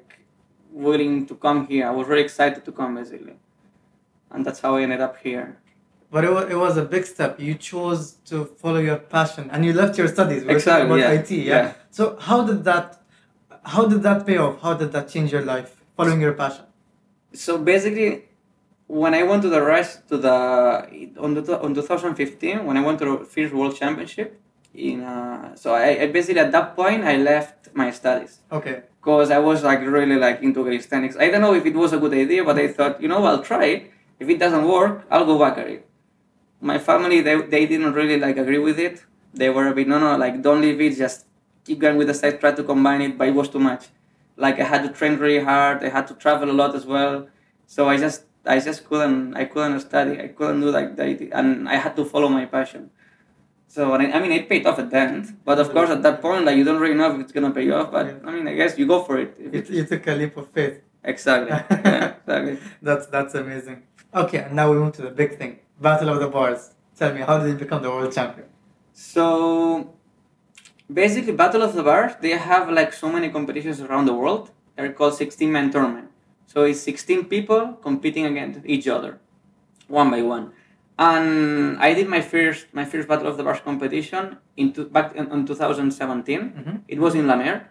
willing 0.73 1.27
to 1.27 1.35
come 1.35 1.67
here. 1.67 1.87
I 1.87 1.91
was 1.91 2.07
very 2.07 2.21
excited 2.23 2.65
to 2.65 2.73
come 2.73 2.95
basically, 2.97 3.37
and 4.31 4.45
that's 4.45 4.61
how 4.61 4.77
I 4.77 4.83
ended 4.83 5.01
up 5.01 5.17
here. 5.19 5.59
But 6.11 6.25
it 6.25 6.33
was, 6.33 6.45
it 6.51 6.55
was 6.57 6.77
a 6.79 6.85
big 6.85 7.05
step. 7.05 7.39
You 7.39 7.55
chose 7.55 8.13
to 8.31 8.47
follow 8.47 8.79
your 8.81 8.97
passion 8.97 9.51
and 9.53 9.63
you 9.67 9.75
left 9.75 9.99
your 9.99 10.09
studies. 10.09 10.43
We 10.43 10.55
Exactly, 10.55 10.87
about 10.87 11.01
yeah, 11.01 11.11
IT, 11.21 11.31
yeah? 11.31 11.55
yeah. 11.55 11.73
So 11.91 12.17
how 12.19 12.47
did 12.47 12.65
that 12.65 12.98
how 13.75 13.87
did 13.87 14.03
that 14.03 14.27
pay 14.27 14.37
off? 14.39 14.61
How 14.63 14.75
did 14.75 14.93
that 14.93 15.09
change 15.09 15.33
your 15.33 15.45
life? 15.55 15.71
Following 15.97 16.21
your 16.27 16.35
passion. 16.43 16.65
so 17.45 17.53
basically 17.73 18.09
when 19.01 19.13
i 19.19 19.23
went 19.31 19.41
to 19.47 19.51
the 19.55 19.61
rush 19.73 19.91
to 20.11 20.17
the 20.27 20.37
on 21.25 21.31
the 21.39 21.43
on 21.67 21.71
2015 21.75 22.65
when 22.69 22.77
i 22.81 22.83
went 22.87 22.97
to 23.03 23.07
the 23.11 23.17
first 23.35 23.53
world 23.59 23.75
championship 23.83 24.29
in 24.89 24.99
uh, 25.15 25.55
so 25.63 25.69
I, 25.75 25.89
I 26.03 26.07
basically 26.19 26.41
at 26.47 26.53
that 26.57 26.69
point 26.81 27.01
i 27.13 27.15
left 27.33 27.59
my 27.83 27.89
studies 28.01 28.33
Okay. 28.59 28.77
because 29.01 29.31
i 29.39 29.41
was 29.49 29.59
like 29.71 29.81
really 29.99 30.19
like 30.27 30.39
into 30.49 30.61
calisthenics 30.69 31.17
i 31.25 31.27
don't 31.31 31.45
know 31.47 31.55
if 31.61 31.67
it 31.73 31.77
was 31.83 31.93
a 31.99 32.01
good 32.05 32.15
idea 32.25 32.41
but 32.51 32.57
i 32.65 32.67
thought 32.77 32.95
you 33.03 33.09
know 33.13 33.21
i'll 33.29 33.45
try 33.53 33.65
it 33.77 33.83
if 34.23 34.27
it 34.35 34.39
doesn't 34.45 34.67
work 34.77 34.95
i'll 35.11 35.29
go 35.33 35.39
back 35.45 35.59
at 35.63 35.69
it 35.77 35.83
my 36.73 36.79
family 36.91 37.19
they, 37.21 37.37
they 37.55 37.65
didn't 37.73 37.93
really 38.01 38.19
like 38.27 38.37
agree 38.45 38.63
with 38.69 38.79
it 38.89 38.97
they 39.41 39.51
were 39.57 39.67
a 39.69 39.75
bit 39.79 39.87
no 39.93 39.99
no 40.07 40.17
like 40.25 40.35
don't 40.49 40.63
leave 40.67 40.81
it 40.89 40.95
just 41.05 41.19
keep 41.69 41.79
going 41.85 41.97
with 42.01 42.09
the 42.13 42.15
side 42.21 42.35
try 42.43 42.53
to 42.61 42.65
combine 42.73 43.01
it 43.07 43.13
but 43.19 43.27
it 43.31 43.35
was 43.41 43.49
too 43.55 43.63
much 43.71 43.85
like 44.45 44.57
i 44.65 44.67
had 44.73 44.83
to 44.87 44.91
train 44.99 45.15
really 45.25 45.43
hard 45.51 45.77
i 45.87 45.91
had 45.97 46.07
to 46.11 46.15
travel 46.25 46.49
a 46.55 46.57
lot 46.63 46.73
as 46.81 46.85
well 46.95 47.15
so 47.75 47.81
i 47.93 47.97
just 48.07 48.21
i 48.55 48.57
just 48.69 48.81
couldn't 48.89 49.25
i 49.43 49.45
couldn't 49.53 49.81
study 49.89 50.15
i 50.27 50.29
couldn't 50.37 50.61
do 50.65 50.71
like 50.79 50.91
that 50.99 51.21
and 51.41 51.49
i 51.75 51.77
had 51.85 51.95
to 51.99 52.05
follow 52.13 52.29
my 52.41 52.47
passion 52.59 52.85
So 53.77 53.83
I, 54.01 54.05
I 54.17 54.19
mean, 54.23 54.33
it 54.39 54.45
paid 54.53 54.65
off 54.69 54.79
at 54.83 54.89
the 54.93 54.99
end. 55.07 55.25
But 55.49 55.57
of 55.63 55.69
course, 55.77 55.91
at 55.97 56.01
that 56.07 56.17
point, 56.27 56.43
like 56.49 56.57
you 56.59 56.65
don't 56.69 56.81
really 56.85 56.99
know 57.01 57.09
if 57.15 57.17
it's 57.23 57.35
gonna 57.37 57.53
pay 57.59 57.67
off. 57.79 57.89
But 57.97 58.05
Yeah. 58.07 58.29
I 58.29 58.31
mean, 58.35 58.47
I 58.53 58.55
guess 58.61 58.73
you 58.81 58.87
go 58.95 58.99
for 59.09 59.15
it. 59.25 59.31
If 59.47 59.53
You, 59.53 59.59
it's, 59.61 59.71
you 59.79 59.85
took 59.93 60.05
a 60.13 60.15
leap 60.21 60.35
of 60.41 60.47
faith. 60.57 60.77
exactly. 61.13 61.51
yeah, 61.91 62.15
exactly. 62.21 62.55
That's 62.87 63.05
that's 63.15 63.35
amazing. 63.43 63.79
Okay, 64.23 64.41
and 64.47 64.53
now 64.61 64.67
we 64.73 64.77
move 64.83 64.93
to 64.99 65.03
the 65.09 65.15
big 65.23 65.31
thing, 65.41 65.53
Battle 65.87 66.09
of 66.15 66.19
the 66.25 66.31
Bars. 66.37 66.63
Tell 66.99 67.11
me, 67.17 67.21
how 67.29 67.35
did 67.41 67.49
you 67.53 67.59
become 67.65 67.81
the 67.87 67.93
world 67.97 68.13
champion? 68.19 68.49
So 69.11 69.95
basically, 70.93 71.33
Battle 71.33 71.63
of 71.63 71.75
the 71.75 71.83
Bars, 71.83 72.13
they 72.21 72.31
have 72.31 72.71
like 72.71 72.93
so 72.93 73.11
many 73.11 73.29
competitions 73.31 73.81
around 73.81 74.07
the 74.07 74.15
world. 74.15 74.51
They're 74.77 74.93
called 74.93 75.15
16 75.15 75.51
man 75.51 75.71
tournament. 75.71 76.11
So 76.47 76.65
it's 76.65 76.81
16 76.81 77.25
people 77.27 77.79
competing 77.83 78.25
against 78.25 78.61
each 78.65 78.89
other, 78.89 79.19
one 79.89 80.11
by 80.11 80.23
one. 80.23 80.53
And 80.99 81.79
I 81.79 81.95
did 81.95 82.09
my 82.09 82.21
first 82.21 82.67
my 82.73 82.85
first 82.85 83.07
Battle 83.07 83.29
of 83.29 83.37
the 83.37 83.45
Bars 83.45 83.61
competition 83.61 84.39
in 84.57 84.73
two, 84.73 84.87
back 84.87 85.15
in, 85.15 85.31
in 85.31 85.47
2017. 85.47 86.41
Mm-hmm. 86.41 86.77
It 86.89 86.99
was 86.99 87.15
in 87.15 87.27
La 87.27 87.37
Mer. 87.37 87.69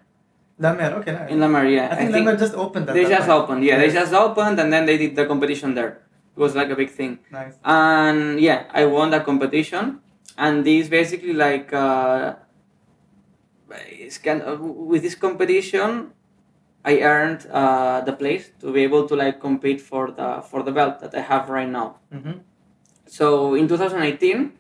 La 0.60 0.74
Mer, 0.74 0.94
okay. 1.00 1.28
In 1.30 1.40
La 1.40 1.48
Mer, 1.48 1.66
yeah. 1.66 1.90
I 1.92 1.96
think 1.96 2.12
La 2.12 2.22
Mer 2.22 2.38
just 2.38 2.54
opened 2.56 2.88
they 2.88 3.04
just 3.04 3.28
time. 3.28 3.42
opened, 3.42 3.64
yeah. 3.64 3.78
They 3.78 3.92
just 3.92 4.14
opened, 4.14 4.60
and 4.60 4.72
then 4.72 4.86
they 4.86 4.98
did 4.98 5.16
the 5.16 5.26
competition 5.26 5.76
there. 5.76 6.02
It 6.36 6.40
was 6.40 6.56
like 6.56 6.70
a 6.70 6.76
big 6.76 6.92
thing. 6.92 7.20
Nice. 7.32 7.56
and 7.66 8.40
yeah 8.40 8.66
i 8.72 8.86
won 8.86 9.10
that 9.10 9.26
competition 9.26 10.00
and 10.38 10.64
this 10.64 10.88
basically 10.88 11.34
like 11.34 11.74
uh, 11.74 12.36
it's 13.90 14.18
kind 14.18 14.42
of, 14.42 14.60
with 14.62 15.02
this 15.02 15.16
competition 15.16 16.12
i 16.86 17.00
earned 17.00 17.46
uh, 17.52 18.02
the 18.02 18.14
place 18.14 18.52
to 18.60 18.72
be 18.72 18.82
able 18.84 19.08
to 19.08 19.16
like 19.16 19.40
compete 19.40 19.82
for 19.82 20.12
the 20.12 20.42
for 20.50 20.64
the 20.64 20.72
belt 20.72 21.00
that 21.00 21.14
i 21.16 21.22
have 21.22 21.50
right 21.50 21.70
now. 21.70 21.98
Mm-hmm. 22.14 22.40
so 23.06 23.56
in 23.56 23.68
2018 23.68 24.54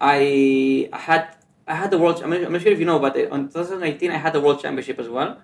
i 0.00 0.88
had 0.92 1.36
i 1.66 1.74
had 1.74 1.90
the 1.90 1.98
world 1.98 2.22
i'm 2.22 2.30
not 2.30 2.44
I'm 2.44 2.52
not 2.52 2.62
sure 2.62 2.72
if 2.72 2.78
you 2.78 2.86
know 2.86 2.98
but 2.98 3.16
in 3.16 3.48
2018 3.48 4.10
i 4.10 4.16
had 4.16 4.32
the 4.32 4.40
world 4.40 4.60
championship 4.60 4.98
as 4.98 5.08
well. 5.08 5.38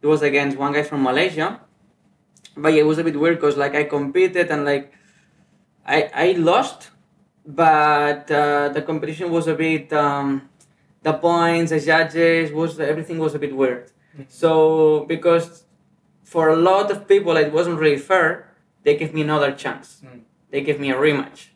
It 0.00 0.06
was 0.06 0.22
against 0.22 0.56
one 0.56 0.72
guy 0.72 0.84
from 0.84 1.02
malaysia. 1.02 1.60
But 2.56 2.72
yeah, 2.74 2.80
it 2.80 2.86
was 2.86 2.98
a 2.98 3.04
bit 3.04 3.18
weird 3.18 3.36
because 3.36 3.56
like 3.56 3.74
I 3.74 3.84
competed 3.84 4.50
and 4.50 4.64
like 4.64 4.92
I 5.86 6.10
I 6.12 6.26
lost, 6.32 6.90
but 7.46 8.30
uh, 8.30 8.68
the 8.70 8.82
competition 8.82 9.30
was 9.30 9.46
a 9.46 9.54
bit 9.54 9.92
um, 9.92 10.48
the 11.02 11.12
points, 11.12 11.70
the 11.70 11.80
judges 11.80 12.52
was 12.52 12.78
everything 12.80 13.18
was 13.18 13.34
a 13.34 13.38
bit 13.38 13.54
weird. 13.54 13.90
So 14.28 15.04
because 15.06 15.64
for 16.24 16.48
a 16.48 16.56
lot 16.56 16.90
of 16.90 17.06
people 17.06 17.36
it 17.36 17.52
wasn't 17.52 17.78
really 17.78 17.98
fair, 17.98 18.52
they 18.82 18.96
gave 18.96 19.14
me 19.14 19.22
another 19.22 19.52
chance. 19.52 20.02
Mm. 20.04 20.20
They 20.50 20.62
gave 20.62 20.80
me 20.80 20.90
a 20.90 20.96
rematch, 20.96 21.48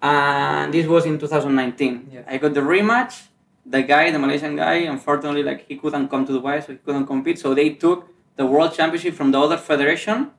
and 0.00 0.72
this 0.74 0.86
was 0.86 1.06
in 1.06 1.18
2019. 1.18 2.08
Yes. 2.12 2.24
I 2.28 2.38
got 2.38 2.54
the 2.54 2.60
rematch. 2.60 3.28
The 3.64 3.82
guy, 3.82 4.10
the 4.10 4.18
Malaysian 4.18 4.56
guy, 4.56 4.74
unfortunately, 4.94 5.42
like 5.44 5.66
he 5.68 5.76
couldn't 5.76 6.08
come 6.08 6.26
to 6.26 6.32
Dubai, 6.32 6.64
so 6.64 6.72
he 6.72 6.78
couldn't 6.78 7.06
compete. 7.06 7.38
So 7.38 7.54
they 7.54 7.70
took 7.70 8.08
the 8.36 8.44
world 8.44 8.74
championship 8.74 9.14
from 9.14 9.30
the 9.30 9.38
other 9.40 9.56
federation, 9.56 10.32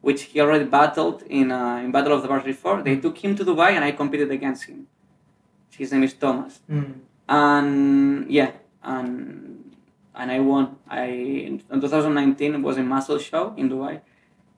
which 0.00 0.22
he 0.22 0.40
already 0.40 0.64
battled 0.64 1.22
in 1.28 1.50
uh, 1.50 1.76
in 1.84 1.90
Battle 1.90 2.12
of 2.12 2.22
the 2.22 2.28
Bars 2.28 2.44
before. 2.44 2.82
They 2.82 2.96
took 2.96 3.18
him 3.18 3.34
to 3.36 3.44
Dubai, 3.44 3.70
and 3.72 3.84
I 3.84 3.90
competed 3.92 4.30
against 4.30 4.64
him. 4.64 4.86
His 5.76 5.92
name 5.92 6.04
is 6.04 6.14
Thomas, 6.14 6.60
Mm. 6.70 6.94
And 7.30 8.30
yeah, 8.38 8.50
and 8.82 9.74
and 10.14 10.30
I 10.36 10.38
won. 10.40 10.76
I 10.88 11.04
in 11.48 11.62
2019 11.70 12.54
it 12.56 12.58
was 12.68 12.76
a 12.76 12.82
muscle 12.82 13.18
show 13.18 13.54
in 13.56 13.70
Dubai. 13.70 14.00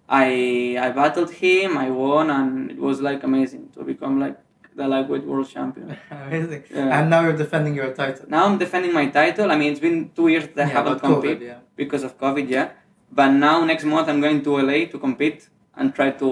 I 0.09 0.77
I 0.87 0.89
battled 1.01 1.31
him, 1.43 1.77
I 1.79 1.89
won, 1.91 2.31
and 2.31 2.71
it 2.71 2.79
was 2.89 3.01
like 3.09 3.21
amazing 3.31 3.69
to 3.75 3.85
become 3.85 4.19
like 4.25 4.39
the 4.75 4.87
lightweight 4.89 5.25
world 5.31 5.49
champion. 5.49 5.89
Amazing. 6.11 6.63
Yeah. 6.75 6.99
And 6.99 7.11
now 7.11 7.21
you're 7.25 7.37
defending 7.45 7.75
your 7.75 7.91
title. 7.93 8.25
Now 8.35 8.47
I'm 8.47 8.57
defending 8.59 8.93
my 9.01 9.07
title. 9.21 9.53
I 9.53 9.57
mean, 9.61 9.71
it's 9.73 9.81
been 9.89 9.99
two 10.19 10.29
years 10.29 10.47
that 10.55 10.67
I 10.67 10.69
Yeah, 10.71 10.77
haven't 10.79 11.01
competed 11.01 11.43
yeah. 11.43 11.59
because 11.77 12.03
of 12.09 12.13
COVID, 12.19 12.49
yeah. 12.49 12.71
But 13.19 13.31
now 13.49 13.57
next 13.67 13.85
month 13.85 14.09
I'm 14.09 14.21
going 14.27 14.41
to 14.47 14.51
LA 14.69 14.79
to 14.93 14.99
compete 15.07 15.41
and 15.77 15.95
try 15.99 16.09
to 16.23 16.29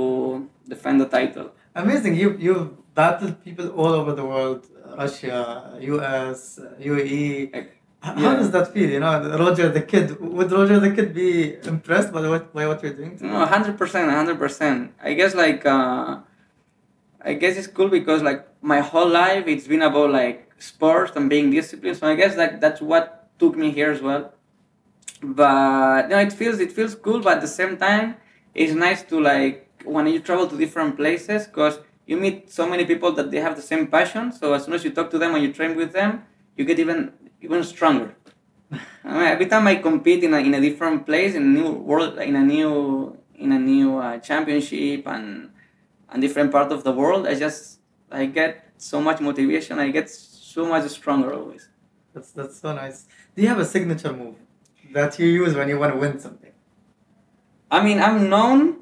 defend 0.67 0.97
the 1.03 1.09
title. 1.19 1.47
Amazing. 1.75 2.15
You 2.23 2.29
you've 2.47 2.71
battled 2.95 3.35
people 3.47 3.69
all 3.81 3.93
over 4.01 4.13
the 4.21 4.25
world, 4.33 4.63
Russia, 4.97 5.77
US, 5.81 6.61
UAE. 6.81 7.51
Yeah. 7.53 7.63
How 8.03 8.35
does 8.35 8.51
that 8.53 8.73
feel? 8.73 8.89
You 8.89 9.01
know, 9.01 9.39
Roger 9.39 9.69
the 9.69 9.83
Kid. 9.83 10.19
Would 10.21 10.51
Roger 10.51 10.81
the 10.81 10.91
Kid 10.91 11.13
be 11.13 11.57
impressed 11.65 12.13
by 12.13 12.27
what 12.29 12.53
by 12.55 12.67
what 12.67 12.83
you're 12.83 12.95
doing? 12.95 13.17
today? 13.17 13.29
No, 13.29 13.45
hundred 13.45 13.77
percent, 13.77 14.11
hundred 14.11 14.39
percent. 14.39 14.95
I 15.03 15.13
guess 15.13 15.35
like 15.35 15.67
uh, 15.67 16.21
I 17.23 17.35
guess 17.35 17.57
it's 17.59 17.67
cool 17.67 17.89
because 17.89 18.23
like 18.23 18.47
my 18.63 18.81
whole 18.81 19.09
life 19.09 19.47
it's 19.47 19.67
been 19.67 19.83
about 19.83 20.11
like 20.11 20.51
sports 20.59 21.13
and 21.17 21.29
being 21.29 21.51
disciplined. 21.51 21.99
So 21.99 22.07
I 22.07 22.15
guess 22.15 22.37
like 22.37 22.61
that's 22.61 22.81
what 22.81 23.29
took 23.39 23.57
me 23.57 23.71
here 23.71 23.91
as 23.91 24.01
well. 24.01 24.33
But 25.23 26.05
you 26.05 26.11
know, 26.17 26.21
it 26.21 26.33
feels 26.33 26.59
it 26.61 26.73
feels 26.73 26.95
cool, 26.95 27.21
but 27.21 27.35
at 27.37 27.41
the 27.43 27.49
same 27.49 27.77
time, 27.77 28.17
it's 28.55 28.73
nice 28.73 29.03
to 29.05 29.21
like 29.21 29.69
when 29.85 30.07
you 30.07 30.21
travel 30.21 30.47
to 30.47 30.57
different 30.57 30.97
places 30.97 31.47
because 31.47 31.81
you 32.11 32.17
meet 32.17 32.51
so 32.51 32.69
many 32.69 32.85
people 32.85 33.13
that 33.13 33.31
they 33.31 33.41
have 33.47 33.55
the 33.55 33.63
same 33.63 33.87
passion. 33.87 34.33
So 34.33 34.53
as 34.53 34.65
soon 34.65 34.75
as 34.75 34.83
you 34.85 34.91
talk 34.91 35.11
to 35.13 35.19
them 35.19 35.33
and 35.37 35.43
you 35.45 35.53
train 35.53 35.77
with 35.77 35.93
them, 35.93 36.25
you 36.57 36.65
get 36.65 36.79
even 36.81 37.13
even 37.41 37.63
stronger. 37.63 38.17
I 39.05 39.13
mean, 39.19 39.29
every 39.35 39.47
time 39.47 39.67
I 39.69 39.77
compete 39.77 40.25
in 40.25 40.35
a, 40.35 40.39
in 40.39 40.53
a 40.55 40.61
different 40.61 41.07
place, 41.07 41.35
in 41.37 41.43
a 41.43 41.53
new 41.61 41.71
world, 41.71 42.19
in 42.19 42.35
a 42.35 42.45
new 42.55 43.17
in 43.37 43.53
a 43.53 43.61
new 43.61 43.99
uh, 43.99 44.19
championship 44.19 45.07
and 45.07 45.51
and 46.11 46.21
different 46.21 46.51
part 46.51 46.73
of 46.73 46.83
the 46.83 46.91
world, 46.91 47.29
I 47.29 47.35
just 47.37 47.79
I 48.11 48.27
get 48.27 48.53
so 48.77 49.01
much 49.01 49.21
motivation. 49.21 49.79
I 49.79 49.91
get 49.91 50.11
so 50.11 50.67
much 50.67 50.91
stronger 50.91 51.33
always. 51.33 51.69
That's 52.13 52.33
that's 52.33 52.57
so 52.61 52.75
nice. 52.75 53.07
Do 53.37 53.43
you 53.43 53.49
have 53.49 53.61
a 53.61 53.69
signature 53.77 54.13
move 54.13 54.35
that 54.93 55.17
you 55.21 55.29
use 55.29 55.55
when 55.55 55.69
you 55.69 55.79
want 55.79 55.93
to 55.95 55.99
win 56.05 56.19
something? 56.19 56.55
I 57.71 57.85
mean, 57.85 57.99
I'm 58.03 58.29
known 58.29 58.81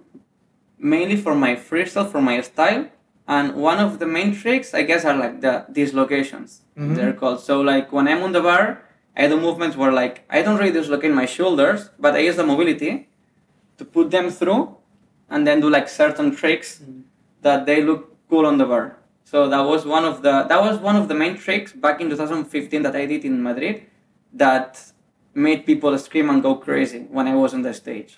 mainly 0.79 1.17
for 1.17 1.35
my 1.35 1.57
freestyle, 1.57 2.11
for 2.11 2.23
my 2.23 2.41
style, 2.41 2.89
and 3.37 3.55
one 3.55 3.79
of 3.79 3.99
the 4.01 4.07
main 4.07 4.31
tricks, 4.35 4.69
I 4.75 4.83
guess, 4.83 5.05
are 5.05 5.17
like 5.25 5.41
the 5.47 5.55
dislocations. 5.81 6.63
Mhm. 6.77 6.95
They're 6.97 7.13
called. 7.13 7.41
So 7.49 7.61
like 7.73 7.93
when 7.97 8.07
I'm 8.09 8.23
on 8.27 8.33
the 8.33 8.41
bar, 8.51 8.65
I 9.17 9.29
do 9.29 9.37
movements 9.49 9.77
where 9.77 9.93
like 10.03 10.17
I 10.37 10.43
don't 10.43 10.59
really 10.61 10.73
dislocate 10.81 11.13
my 11.23 11.27
shoulders, 11.37 11.81
but 12.05 12.15
I 12.15 12.21
use 12.29 12.37
the 12.37 12.47
mobility 12.53 12.93
to 13.79 13.85
put 13.85 14.11
them 14.11 14.31
through, 14.31 14.63
and 15.31 15.47
then 15.47 15.61
do 15.61 15.69
like 15.71 15.89
certain 15.89 16.29
tricks 16.41 16.71
that 17.43 17.67
they 17.67 17.79
look 17.89 18.03
cool 18.31 18.47
on 18.47 18.57
the 18.59 18.67
bar. 18.73 18.87
So 19.25 19.49
that 19.53 19.65
was 19.73 19.85
one 19.97 20.05
of 20.11 20.23
the 20.23 20.35
that 20.51 20.61
was 20.67 20.77
one 20.89 20.97
of 20.97 21.07
the 21.11 21.15
main 21.23 21.35
tricks 21.37 21.71
back 21.73 22.01
in 22.01 22.07
2015 22.11 22.83
that 22.87 22.97
I 22.97 23.05
did 23.13 23.25
in 23.25 23.43
Madrid 23.43 23.77
that 24.33 24.71
made 25.35 25.61
people 25.67 25.97
scream 25.99 26.31
and 26.31 26.43
go 26.43 26.55
crazy 26.57 27.01
when 27.17 27.27
I 27.29 27.35
was 27.35 27.53
on 27.55 27.63
the 27.63 27.75
stage. 27.75 28.13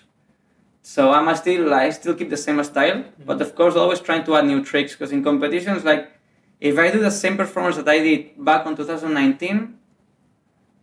So 0.81 1.11
I'm 1.11 1.33
still 1.35 1.73
I 1.73 1.89
still 1.91 2.15
keep 2.15 2.29
the 2.29 2.37
same 2.37 2.63
style, 2.63 3.03
but 3.25 3.41
of 3.41 3.55
course 3.55 3.75
always 3.75 3.99
trying 3.99 4.23
to 4.25 4.35
add 4.35 4.45
new 4.45 4.63
tricks 4.63 4.93
because 4.93 5.11
in 5.11 5.23
competitions 5.23 5.83
like 5.83 6.11
if 6.59 6.77
I 6.77 6.91
do 6.91 6.99
the 6.99 7.11
same 7.11 7.37
performance 7.37 7.75
that 7.77 7.87
I 7.87 7.99
did 7.99 8.43
back 8.43 8.65
on 8.65 8.75
2019, 8.75 9.77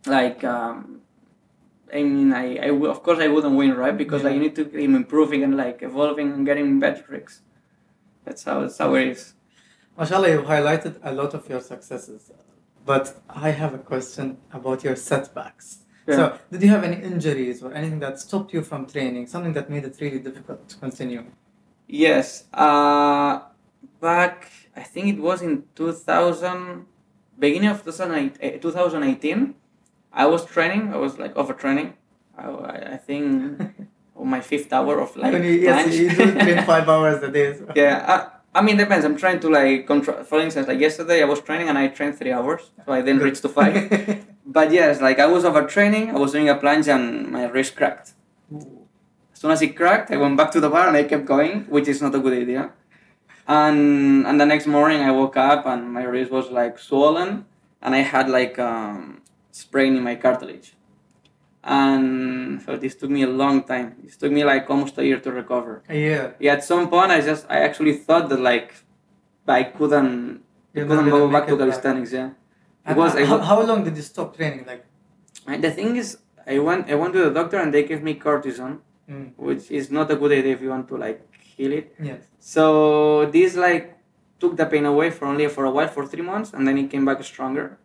like 0.05 0.43
um, 0.43 1.01
I 1.93 2.03
mean 2.03 2.33
I, 2.33 2.57
I 2.57 2.69
of 2.69 3.03
course 3.03 3.19
I 3.19 3.27
wouldn't 3.27 3.55
win 3.55 3.73
right 3.75 3.97
because 3.97 4.23
like 4.23 4.35
you 4.35 4.39
need 4.39 4.55
to 4.55 4.65
keep 4.65 4.75
improving 4.75 5.43
and 5.43 5.57
like 5.57 5.81
evolving 5.81 6.31
and 6.31 6.45
getting 6.45 6.79
better 6.79 7.01
tricks. 7.01 7.41
That's 8.23 8.43
how 8.43 8.61
that's 8.61 8.77
how 8.77 8.95
it 8.95 9.09
is. 9.09 9.33
Mashallah, 9.97 10.29
you've 10.29 10.45
highlighted 10.45 10.95
a 11.03 11.11
lot 11.11 11.33
of 11.33 11.49
your 11.49 11.59
successes, 11.59 12.31
but 12.85 13.21
I 13.29 13.49
have 13.49 13.73
a 13.73 13.79
question 13.79 14.37
about 14.53 14.85
your 14.85 14.95
setbacks. 14.95 15.79
Yeah. 16.09 16.15
So, 16.15 16.39
did 16.51 16.61
you 16.63 16.69
have 16.69 16.83
any 16.83 16.99
injuries 17.11 17.61
or 17.61 17.73
anything 17.73 17.99
that 17.99 18.19
stopped 18.19 18.51
you 18.53 18.63
from 18.63 18.87
training? 18.87 19.27
Something 19.27 19.53
that 19.53 19.69
made 19.69 19.83
it 19.85 19.95
really 20.01 20.19
difficult 20.19 20.67
to 20.69 20.75
continue? 20.77 21.23
Yes. 21.87 22.45
Uh, 22.51 23.41
back, 24.01 24.51
I 24.75 24.83
think 24.83 25.07
it 25.07 25.19
was 25.19 25.41
in 25.41 25.63
2000, 25.75 26.85
beginning 27.37 27.69
of 27.69 27.83
2008, 27.83 28.37
eh, 28.41 28.57
2018, 28.57 29.55
I 30.11 30.25
was 30.25 30.45
training. 30.45 30.93
I 30.93 30.97
was 30.97 31.19
like 31.19 31.35
overtraining. 31.35 31.93
I, 32.35 32.47
I 32.47 32.93
I 32.93 32.97
think 32.97 33.61
on 34.15 34.27
my 34.27 34.41
fifth 34.41 34.73
hour 34.73 34.99
of 34.99 35.15
like 35.15 35.33
when 35.33 35.43
you, 35.43 35.51
yes, 35.51 35.95
you 35.95 36.09
do 36.09 36.33
train 36.33 36.63
five 36.73 36.89
hours 36.89 37.21
a 37.21 37.31
day. 37.31 37.55
So. 37.55 37.71
yeah. 37.75 38.05
I, 38.07 38.38
I 38.53 38.61
mean, 38.61 38.77
depends. 38.77 39.05
I'm 39.05 39.15
trying 39.17 39.39
to 39.41 39.49
like 39.49 39.85
control. 39.85 40.23
For 40.23 40.39
instance, 40.39 40.67
like 40.67 40.79
yesterday, 40.79 41.21
I 41.21 41.25
was 41.25 41.39
training 41.41 41.69
and 41.69 41.77
I 41.77 41.87
trained 41.87 42.17
three 42.17 42.31
hours, 42.31 42.71
so 42.85 42.91
I 42.91 43.01
didn't 43.01 43.21
reach 43.21 43.41
to 43.41 43.49
five. 43.49 44.25
but 44.45 44.71
yes, 44.71 45.01
like 45.01 45.19
I 45.19 45.27
was 45.27 45.43
overtraining. 45.43 46.09
I 46.09 46.17
was 46.17 46.31
doing 46.31 46.49
a 46.49 46.55
plunge 46.55 46.87
and 46.87 47.29
my 47.31 47.45
wrist 47.45 47.75
cracked. 47.75 48.13
As 48.53 49.39
soon 49.41 49.51
as 49.51 49.61
it 49.61 49.75
cracked, 49.75 50.11
I 50.11 50.17
went 50.17 50.35
back 50.35 50.51
to 50.51 50.59
the 50.59 50.69
bar 50.69 50.87
and 50.87 50.97
I 50.97 51.03
kept 51.03 51.25
going, 51.25 51.65
which 51.65 51.87
is 51.87 52.01
not 52.01 52.15
a 52.15 52.19
good 52.19 52.33
idea. 52.33 52.71
And 53.47 54.25
and 54.27 54.41
the 54.41 54.45
next 54.45 54.67
morning 54.67 55.01
I 55.01 55.11
woke 55.11 55.37
up 55.37 55.65
and 55.65 55.93
my 55.93 56.03
wrist 56.03 56.31
was 56.31 56.49
like 56.49 56.77
swollen 56.79 57.45
and 57.81 57.95
I 57.95 57.99
had 57.99 58.29
like 58.29 58.57
um, 58.59 59.21
sprain 59.51 59.95
in 59.95 60.03
my 60.03 60.15
cartilage. 60.15 60.73
And 61.63 62.61
so 62.61 62.77
this 62.77 62.95
took 62.95 63.09
me 63.09 63.23
a 63.23 63.27
long 63.27 63.63
time. 63.63 63.95
This 64.03 64.15
took 64.17 64.31
me 64.31 64.43
like 64.43 64.69
almost 64.69 64.97
a 64.97 65.05
year 65.05 65.19
to 65.19 65.31
recover. 65.31 65.83
yeah, 65.89 66.31
Yeah, 66.39 66.53
at 66.53 66.63
some 66.63 66.89
point 66.89 67.11
I 67.11 67.21
just 67.21 67.45
I 67.49 67.59
actually 67.59 67.93
thought 67.97 68.29
that 68.29 68.39
like 68.39 68.73
I 69.47 69.63
couldn't 69.63 70.41
You're 70.73 70.85
couldn't 70.85 71.09
go 71.09 71.27
back 71.29 71.47
to 71.47 71.55
it 71.55 71.57
calisthenics. 71.57 72.13
Yeah, 72.13 72.29
And 72.85 72.95
because 72.95 73.13
how, 73.27 73.37
wa- 73.37 73.43
how 73.43 73.61
long 73.61 73.83
did 73.83 73.95
you 73.97 74.03
stop 74.03 74.35
training? 74.37 74.65
Like, 74.65 74.85
And 75.47 75.63
the 75.63 75.71
thing 75.71 75.95
is, 75.97 76.17
I 76.47 76.59
went 76.59 76.89
I 76.89 76.95
went 76.95 77.13
to 77.13 77.21
the 77.25 77.31
doctor 77.31 77.57
and 77.57 77.73
they 77.73 77.83
gave 77.83 78.01
me 78.03 78.13
cortisone, 78.15 78.79
mm, 79.09 79.33
which 79.35 79.69
is 79.71 79.91
not 79.91 80.09
a 80.11 80.15
good 80.15 80.31
idea 80.31 80.53
if 80.53 80.61
you 80.61 80.69
want 80.69 80.87
to 80.89 80.97
like 80.97 81.19
heal 81.57 81.73
it. 81.73 81.93
yes. 82.01 82.21
So 82.39 83.25
this 83.25 83.55
like 83.55 83.97
took 84.39 84.55
the 84.55 84.65
pain 84.65 84.85
away 84.85 85.09
for 85.11 85.25
only 85.25 85.47
for 85.49 85.65
a 85.65 85.71
while 85.71 85.89
for 85.89 86.05
three 86.05 86.23
months, 86.23 86.53
and 86.53 86.65
then 86.67 86.77
it 86.77 86.89
came 86.89 87.03
back 87.05 87.21
stronger. 87.23 87.77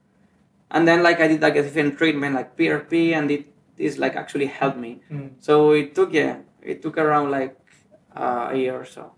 And 0.70 0.86
then 0.88 1.02
like 1.02 1.18
I 1.20 1.26
did 1.28 1.40
like 1.42 1.56
a 1.56 1.62
different 1.62 1.98
treatment 1.98 2.34
like 2.34 2.56
PRP, 2.56 3.12
and 3.14 3.30
it 3.30 3.44
this 3.76 3.98
like 3.98 4.16
actually 4.16 4.46
helped 4.46 4.78
me. 4.78 5.00
Mm. 5.10 5.32
So 5.40 5.72
it 5.72 5.94
took 5.94 6.12
yeah, 6.12 6.38
it 6.62 6.82
took 6.82 6.98
around 6.98 7.30
like 7.30 7.56
uh, 8.16 8.48
a 8.52 8.56
year 8.56 8.74
or 8.78 8.84
so. 8.84 9.12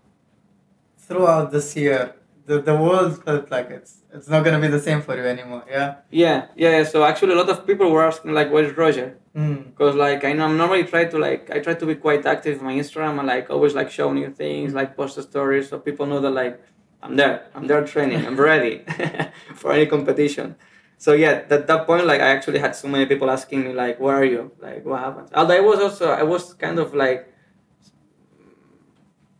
Throughout 0.97 1.51
this 1.51 1.75
year, 1.75 2.15
the, 2.45 2.61
the 2.61 2.75
world 2.75 3.23
felt 3.23 3.51
like 3.51 3.69
it's 3.69 4.03
it's 4.13 4.27
not 4.27 4.43
gonna 4.43 4.59
be 4.59 4.67
the 4.67 4.79
same 4.79 5.01
for 5.01 5.15
you 5.15 5.23
anymore. 5.23 5.63
Yeah. 5.69 5.95
Yeah, 6.09 6.47
yeah. 6.55 6.83
So 6.83 7.03
actually, 7.03 7.33
a 7.33 7.35
lot 7.35 7.49
of 7.49 7.67
people 7.67 7.91
were 7.91 8.05
asking 8.05 8.33
like, 8.33 8.51
"Where's 8.51 8.75
Roger?" 8.75 9.17
Mm. 9.35 9.65
Because 9.65 9.95
like 9.95 10.23
I 10.23 10.33
know 10.33 10.45
I'm 10.45 10.57
normally 10.57 10.83
try 10.83 11.05
to 11.05 11.17
like 11.19 11.49
I 11.51 11.59
try 11.59 11.75
to 11.75 11.85
be 11.85 11.95
quite 11.95 12.25
active 12.25 12.59
on 12.59 12.65
my 12.65 12.73
Instagram 12.73 13.19
and 13.19 13.27
like 13.27 13.49
always 13.49 13.73
like 13.75 13.91
show 13.91 14.11
new 14.11 14.31
things, 14.31 14.73
like 14.73 14.97
post 14.97 15.15
the 15.15 15.23
stories 15.23 15.69
so 15.69 15.79
people 15.79 16.05
know 16.05 16.19
that 16.19 16.31
like 16.31 16.59
I'm 17.03 17.15
there, 17.15 17.47
I'm 17.53 17.67
there 17.67 17.85
training, 17.85 18.25
I'm 18.25 18.37
ready 18.37 18.83
for 19.55 19.71
any 19.73 19.85
competition. 19.85 20.55
So 20.97 21.13
yeah, 21.13 21.43
at 21.49 21.67
that 21.67 21.85
point 21.85 22.05
like 22.07 22.21
I 22.21 22.29
actually 22.29 22.59
had 22.59 22.75
so 22.75 22.87
many 22.87 23.05
people 23.05 23.29
asking 23.29 23.63
me 23.65 23.73
like 23.73 23.99
where 23.99 24.15
are 24.15 24.25
you? 24.25 24.51
Like 24.59 24.83
what 24.85 24.99
happened? 24.99 25.29
Although 25.33 25.55
I 25.55 25.59
was 25.59 25.79
also 25.79 26.09
I 26.09 26.23
was 26.23 26.53
kind 26.55 26.79
of 26.79 26.93
like 26.93 27.31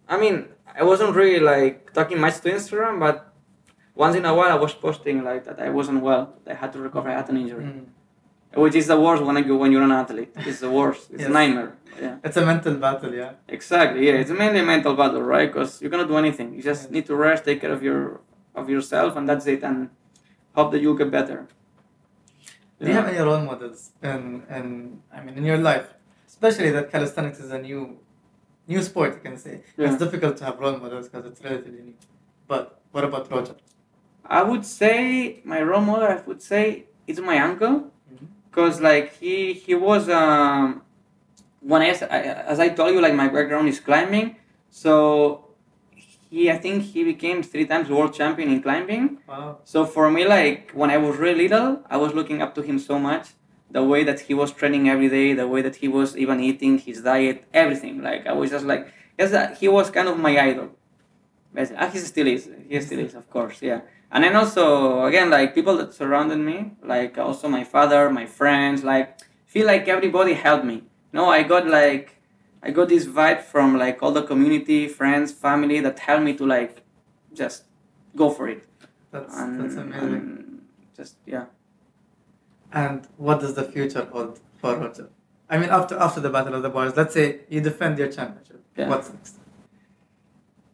I 0.07 0.17
mean 0.17 0.45
I 0.79 0.83
wasn't 0.83 1.15
really 1.15 1.39
like 1.39 1.93
talking 1.93 2.19
much 2.19 2.39
to 2.41 2.51
Instagram 2.51 2.99
but 2.99 3.33
once 3.95 4.15
in 4.15 4.25
a 4.25 4.33
while 4.33 4.51
I 4.51 4.59
was 4.65 4.73
posting 4.73 5.23
like 5.23 5.45
that 5.45 5.59
I 5.59 5.69
wasn't 5.69 6.01
well, 6.01 6.33
I 6.45 6.53
had 6.53 6.71
to 6.73 6.79
recover, 6.79 7.09
I 7.09 7.13
had 7.13 7.29
an 7.29 7.37
injury 7.37 7.63
Mm. 7.65 7.85
which 8.63 8.75
is 8.75 8.87
the 8.87 8.99
worst 8.99 9.23
when 9.23 9.35
I 9.37 9.41
go 9.41 9.55
when 9.57 9.71
you're 9.71 9.83
an 9.91 9.91
athlete. 9.91 10.31
It's 10.49 10.59
the 10.65 10.69
worst. 10.79 11.03
It's 11.11 11.21
Yes. 11.21 11.29
a 11.29 11.33
nightmare. 11.39 11.71
Yeah, 12.01 12.15
It's 12.23 12.37
a 12.37 12.45
mental 12.45 12.75
battle. 12.85 13.11
Yeah. 13.21 13.31
exactly. 13.57 14.01
Yeah, 14.07 14.21
it's 14.21 14.29
mainly 14.43 14.59
a 14.59 14.67
mental 14.73 14.93
battle, 15.01 15.21
right? 15.35 15.47
Because 15.51 15.81
you 15.81 15.89
cannot 15.91 16.07
do 16.07 16.17
anything. 16.17 16.47
You 16.55 16.61
just 16.71 16.83
Yes. 16.83 16.91
need 16.95 17.05
to 17.11 17.15
rest, 17.15 17.43
take 17.49 17.59
care 17.63 17.73
of 17.77 17.81
your 17.87 18.01
of 18.59 18.69
yourself, 18.75 19.11
and 19.17 19.27
that's 19.29 19.45
it. 19.53 19.61
And 19.69 19.89
hope 20.57 20.71
that 20.73 20.81
you'll 20.81 20.99
get 21.03 21.11
better. 21.19 21.47
Do 22.79 22.87
you 22.87 22.93
have 22.93 23.07
any 23.07 23.19
role 23.29 23.41
models 23.51 23.91
in, 24.03 24.43
in 24.57 24.65
I 25.15 25.21
mean 25.23 25.35
in 25.39 25.45
your 25.51 25.57
life, 25.71 25.87
especially 26.27 26.69
that 26.77 26.91
calisthenics 26.91 27.39
is 27.39 27.51
a 27.51 27.61
new 27.67 27.81
new 28.67 28.81
sport? 28.89 29.11
You 29.15 29.21
can 29.29 29.37
say 29.45 29.53
Yeah. 29.77 29.87
it's 29.87 29.99
difficult 30.05 30.37
to 30.39 30.43
have 30.47 30.59
role 30.65 30.77
models 30.83 31.07
because 31.09 31.25
it's 31.29 31.41
relatively 31.47 31.81
new. 31.87 31.95
But 32.47 32.63
what 32.91 33.03
about 33.09 33.31
Roger? 33.31 33.55
I 34.39 34.41
would 34.49 34.65
say 34.65 34.99
my 35.53 35.61
role 35.69 35.81
model. 35.91 36.07
I 36.15 36.19
would 36.29 36.41
say 36.51 36.63
is 37.07 37.19
my 37.31 37.37
uncle, 37.49 37.75
because 38.49 38.75
like 38.89 39.07
he 39.21 39.53
he 39.65 39.73
was 39.89 40.03
um 40.09 40.81
when 41.71 41.81
I- 41.81 41.91
as 42.53 42.59
I 42.65 42.69
told 42.69 42.93
you 42.95 43.01
like 43.07 43.15
my 43.23 43.27
background 43.37 43.67
is 43.73 43.79
climbing, 43.89 44.27
so 44.69 45.46
he 46.29 46.51
I 46.51 46.57
think 46.57 46.83
he 46.83 47.03
became 47.03 47.43
three 47.43 47.65
times 47.65 47.89
world 47.89 48.13
champion 48.13 48.49
in 48.49 48.61
climbing. 48.61 49.19
Wow. 49.27 49.59
So 49.63 49.85
for 49.85 50.09
me, 50.11 50.25
like 50.25 50.71
when 50.71 50.89
I 50.89 50.97
was 50.97 51.17
really 51.17 51.47
little, 51.47 51.81
I 51.89 51.97
was 51.97 52.13
looking 52.13 52.41
up 52.41 52.55
to 52.55 52.61
him 52.61 52.79
so 52.79 52.99
much. 52.99 53.29
The 53.69 53.83
way 53.83 54.03
that 54.05 54.21
he 54.21 54.33
was 54.33 54.51
training 54.51 54.87
every 54.89 55.09
day, 55.09 55.33
the 55.33 55.47
way 55.47 55.61
that 55.61 55.77
he 55.77 55.87
was 55.87 56.15
even 56.17 56.39
eating, 56.39 56.77
his 56.77 57.01
diet, 57.01 57.45
everything. 57.53 58.01
Like 58.01 58.25
I 58.25 58.33
was 58.33 58.49
just 58.49 58.65
like, 58.65 58.87
yes, 59.19 59.59
he 59.59 59.67
was 59.67 59.89
kind 59.89 60.07
of 60.07 60.17
my 60.17 60.39
idol. 60.39 60.69
But 61.53 61.71
uh, 61.71 61.89
he 61.89 61.99
still 61.99 62.27
is. 62.27 62.49
He 62.69 62.79
still 62.81 62.99
is, 62.99 63.13
of 63.15 63.29
course. 63.29 63.61
Yeah. 63.61 63.81
And 64.11 64.23
then 64.23 64.35
also 64.35 65.03
again, 65.03 65.29
like 65.29 65.53
people 65.53 65.75
that 65.77 65.93
surrounded 65.93 66.39
me, 66.39 66.71
like 66.81 67.17
also 67.17 67.47
my 67.49 67.63
father, 67.63 68.09
my 68.09 68.25
friends, 68.25 68.83
like 68.83 69.19
feel 69.45 69.65
like 69.65 69.87
everybody 69.87 70.33
helped 70.33 70.65
me. 70.65 70.83
No, 71.11 71.29
I 71.29 71.43
got 71.43 71.67
like, 71.67 72.16
I 72.63 72.71
got 72.71 72.89
this 72.89 73.05
vibe 73.05 73.41
from 73.43 73.77
like 73.77 74.01
all 74.03 74.11
the 74.11 74.23
community, 74.23 74.87
friends, 74.87 75.31
family 75.31 75.79
that 75.81 75.99
helped 75.99 76.23
me 76.23 76.33
to 76.35 76.45
like, 76.45 76.83
just 77.33 77.63
go 78.15 78.29
for 78.31 78.47
it 78.49 78.65
That's 79.11 79.35
and, 79.37 79.61
that's 79.61 79.75
amazing. 79.75 80.13
and 80.15 80.61
just 80.95 81.17
yeah 81.25 81.45
And 82.73 83.07
what 83.17 83.39
does 83.41 83.53
the 83.53 83.63
future 83.63 84.05
hold 84.11 84.39
for 84.59 84.75
Roger? 84.75 85.09
I 85.49 85.57
mean, 85.59 85.69
after 85.69 85.95
after 85.97 86.19
the 86.19 86.29
battle 86.29 86.55
of 86.55 86.63
the 86.63 86.69
Bars, 86.69 86.95
let's 86.97 87.13
say 87.13 87.41
you 87.49 87.61
defend 87.61 87.97
your 87.99 88.11
championship. 88.11 88.61
Yeah. 88.75 88.89
What's 88.89 89.09
next? 89.13 89.35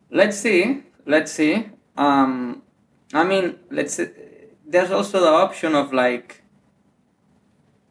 let's 0.10 0.38
see 0.38 0.84
let's 1.08 1.32
see 1.32 1.70
um 1.98 2.62
i 3.16 3.24
mean 3.24 3.58
let's 3.72 4.00
there's 4.66 4.92
also 4.92 5.20
the 5.20 5.28
option 5.28 5.74
of 5.74 5.92
like 5.92 6.43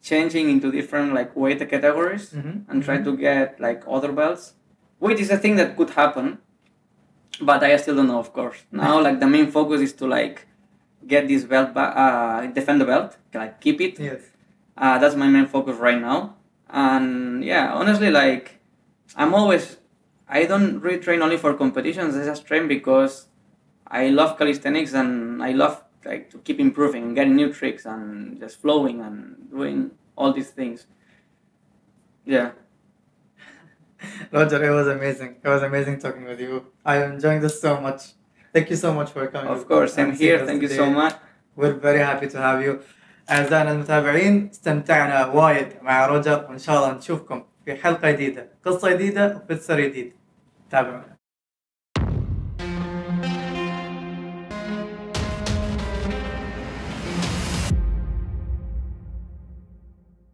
changing 0.03 0.49
into 0.53 0.71
different 0.71 1.13
like 1.19 1.31
weight 1.35 1.59
categories 1.73 2.25
Mm-hmm. 2.31 2.69
and 2.69 2.83
try 2.83 2.97
to 3.07 3.11
get 3.17 3.59
like 3.67 3.81
other 3.87 4.11
belts 4.11 4.53
which 4.99 5.19
is 5.23 5.29
a 5.31 5.37
thing 5.43 5.55
that 5.61 5.69
could 5.77 5.91
happen 6.01 6.37
but 7.41 7.63
i 7.63 7.75
still 7.77 7.95
don't 7.95 8.07
know 8.07 8.19
of 8.19 8.31
course 8.33 8.63
now 8.71 8.99
like 9.01 9.19
the 9.19 9.27
main 9.27 9.47
focus 9.51 9.81
is 9.81 9.93
to 9.93 10.05
like 10.07 10.47
get 11.07 11.27
this 11.27 11.43
belt 11.43 11.73
back 11.73 11.93
uh 11.95 12.45
defend 12.47 12.79
the 12.81 12.85
belt 12.85 13.17
like 13.33 13.59
keep 13.61 13.81
it 13.81 13.99
Yes. 13.99 14.21
uh, 14.77 14.97
that's 14.99 15.15
my 15.15 15.27
main 15.27 15.47
focus 15.47 15.77
right 15.77 15.99
now 15.99 16.35
and 16.69 17.43
yeah 17.43 17.73
honestly 17.73 18.09
like 18.09 18.59
i'm 19.15 19.33
always 19.33 19.77
i 20.29 20.45
don't 20.45 20.79
really 20.79 20.99
train 20.99 21.21
only 21.21 21.37
for 21.37 21.53
competitions 21.53 22.15
i 22.15 22.23
just 22.25 22.45
train 22.45 22.67
because 22.67 23.27
i 23.87 24.07
love 24.09 24.37
calisthenics 24.37 24.93
and 24.93 25.43
i 25.43 25.51
love 25.51 25.82
like 26.04 26.30
to 26.30 26.38
keep 26.46 26.58
improving 26.60 27.02
and 27.06 27.14
getting 27.18 27.36
new 27.36 27.52
tricks 27.52 27.84
and 27.86 28.38
just 28.40 28.60
flowing 28.62 29.00
and 29.06 29.16
doing 29.50 29.90
all 30.16 30.32
these 30.32 30.50
things 30.50 30.86
yeah 32.24 32.50
Roger, 34.30 34.62
it 34.64 34.70
was 34.70 34.86
amazing. 34.86 35.30
It 35.42 35.48
was 35.48 35.62
amazing 35.62 35.98
talking 35.98 36.24
with 36.24 36.40
you. 36.40 36.66
I 36.84 36.96
am 37.02 37.14
enjoying 37.14 37.40
this 37.40 37.60
so 37.60 37.80
much. 37.80 38.00
Thank 38.52 38.70
you 38.70 38.76
so 38.76 38.94
much 38.94 39.10
for 39.10 39.26
coming. 39.26 39.50
of 39.50 39.66
course 39.66 39.96
and 39.98 40.12
i'm 40.12 40.16
seeing 40.16 40.30
here 40.30 40.40
us 40.40 40.46
thank 40.48 40.62
you 40.62 40.68
today. 40.68 40.82
so 40.84 40.90
much 40.90 41.14
We're 41.56 41.72
very 41.88 41.98
happy 42.10 42.28
to 42.28 42.38
have 42.38 42.62
you. 42.62 42.80
أعزائنا 43.30 43.72
المتابعين 43.72 44.48
استمتعنا 44.52 45.26
وايد 45.26 45.68
مع 45.82 46.06
روجر 46.06 46.46
وإن 46.48 46.58
شاء 46.58 46.76
الله 46.78 46.98
نشوفكم 46.98 47.44
في 47.64 47.74
حلقة 47.76 48.10
جديدة 48.10 48.48
قصة 48.64 48.90
جديدة 48.92 49.36
وفيتسر 49.36 49.80
جديد 49.80 50.12
تابعونا 50.70 51.11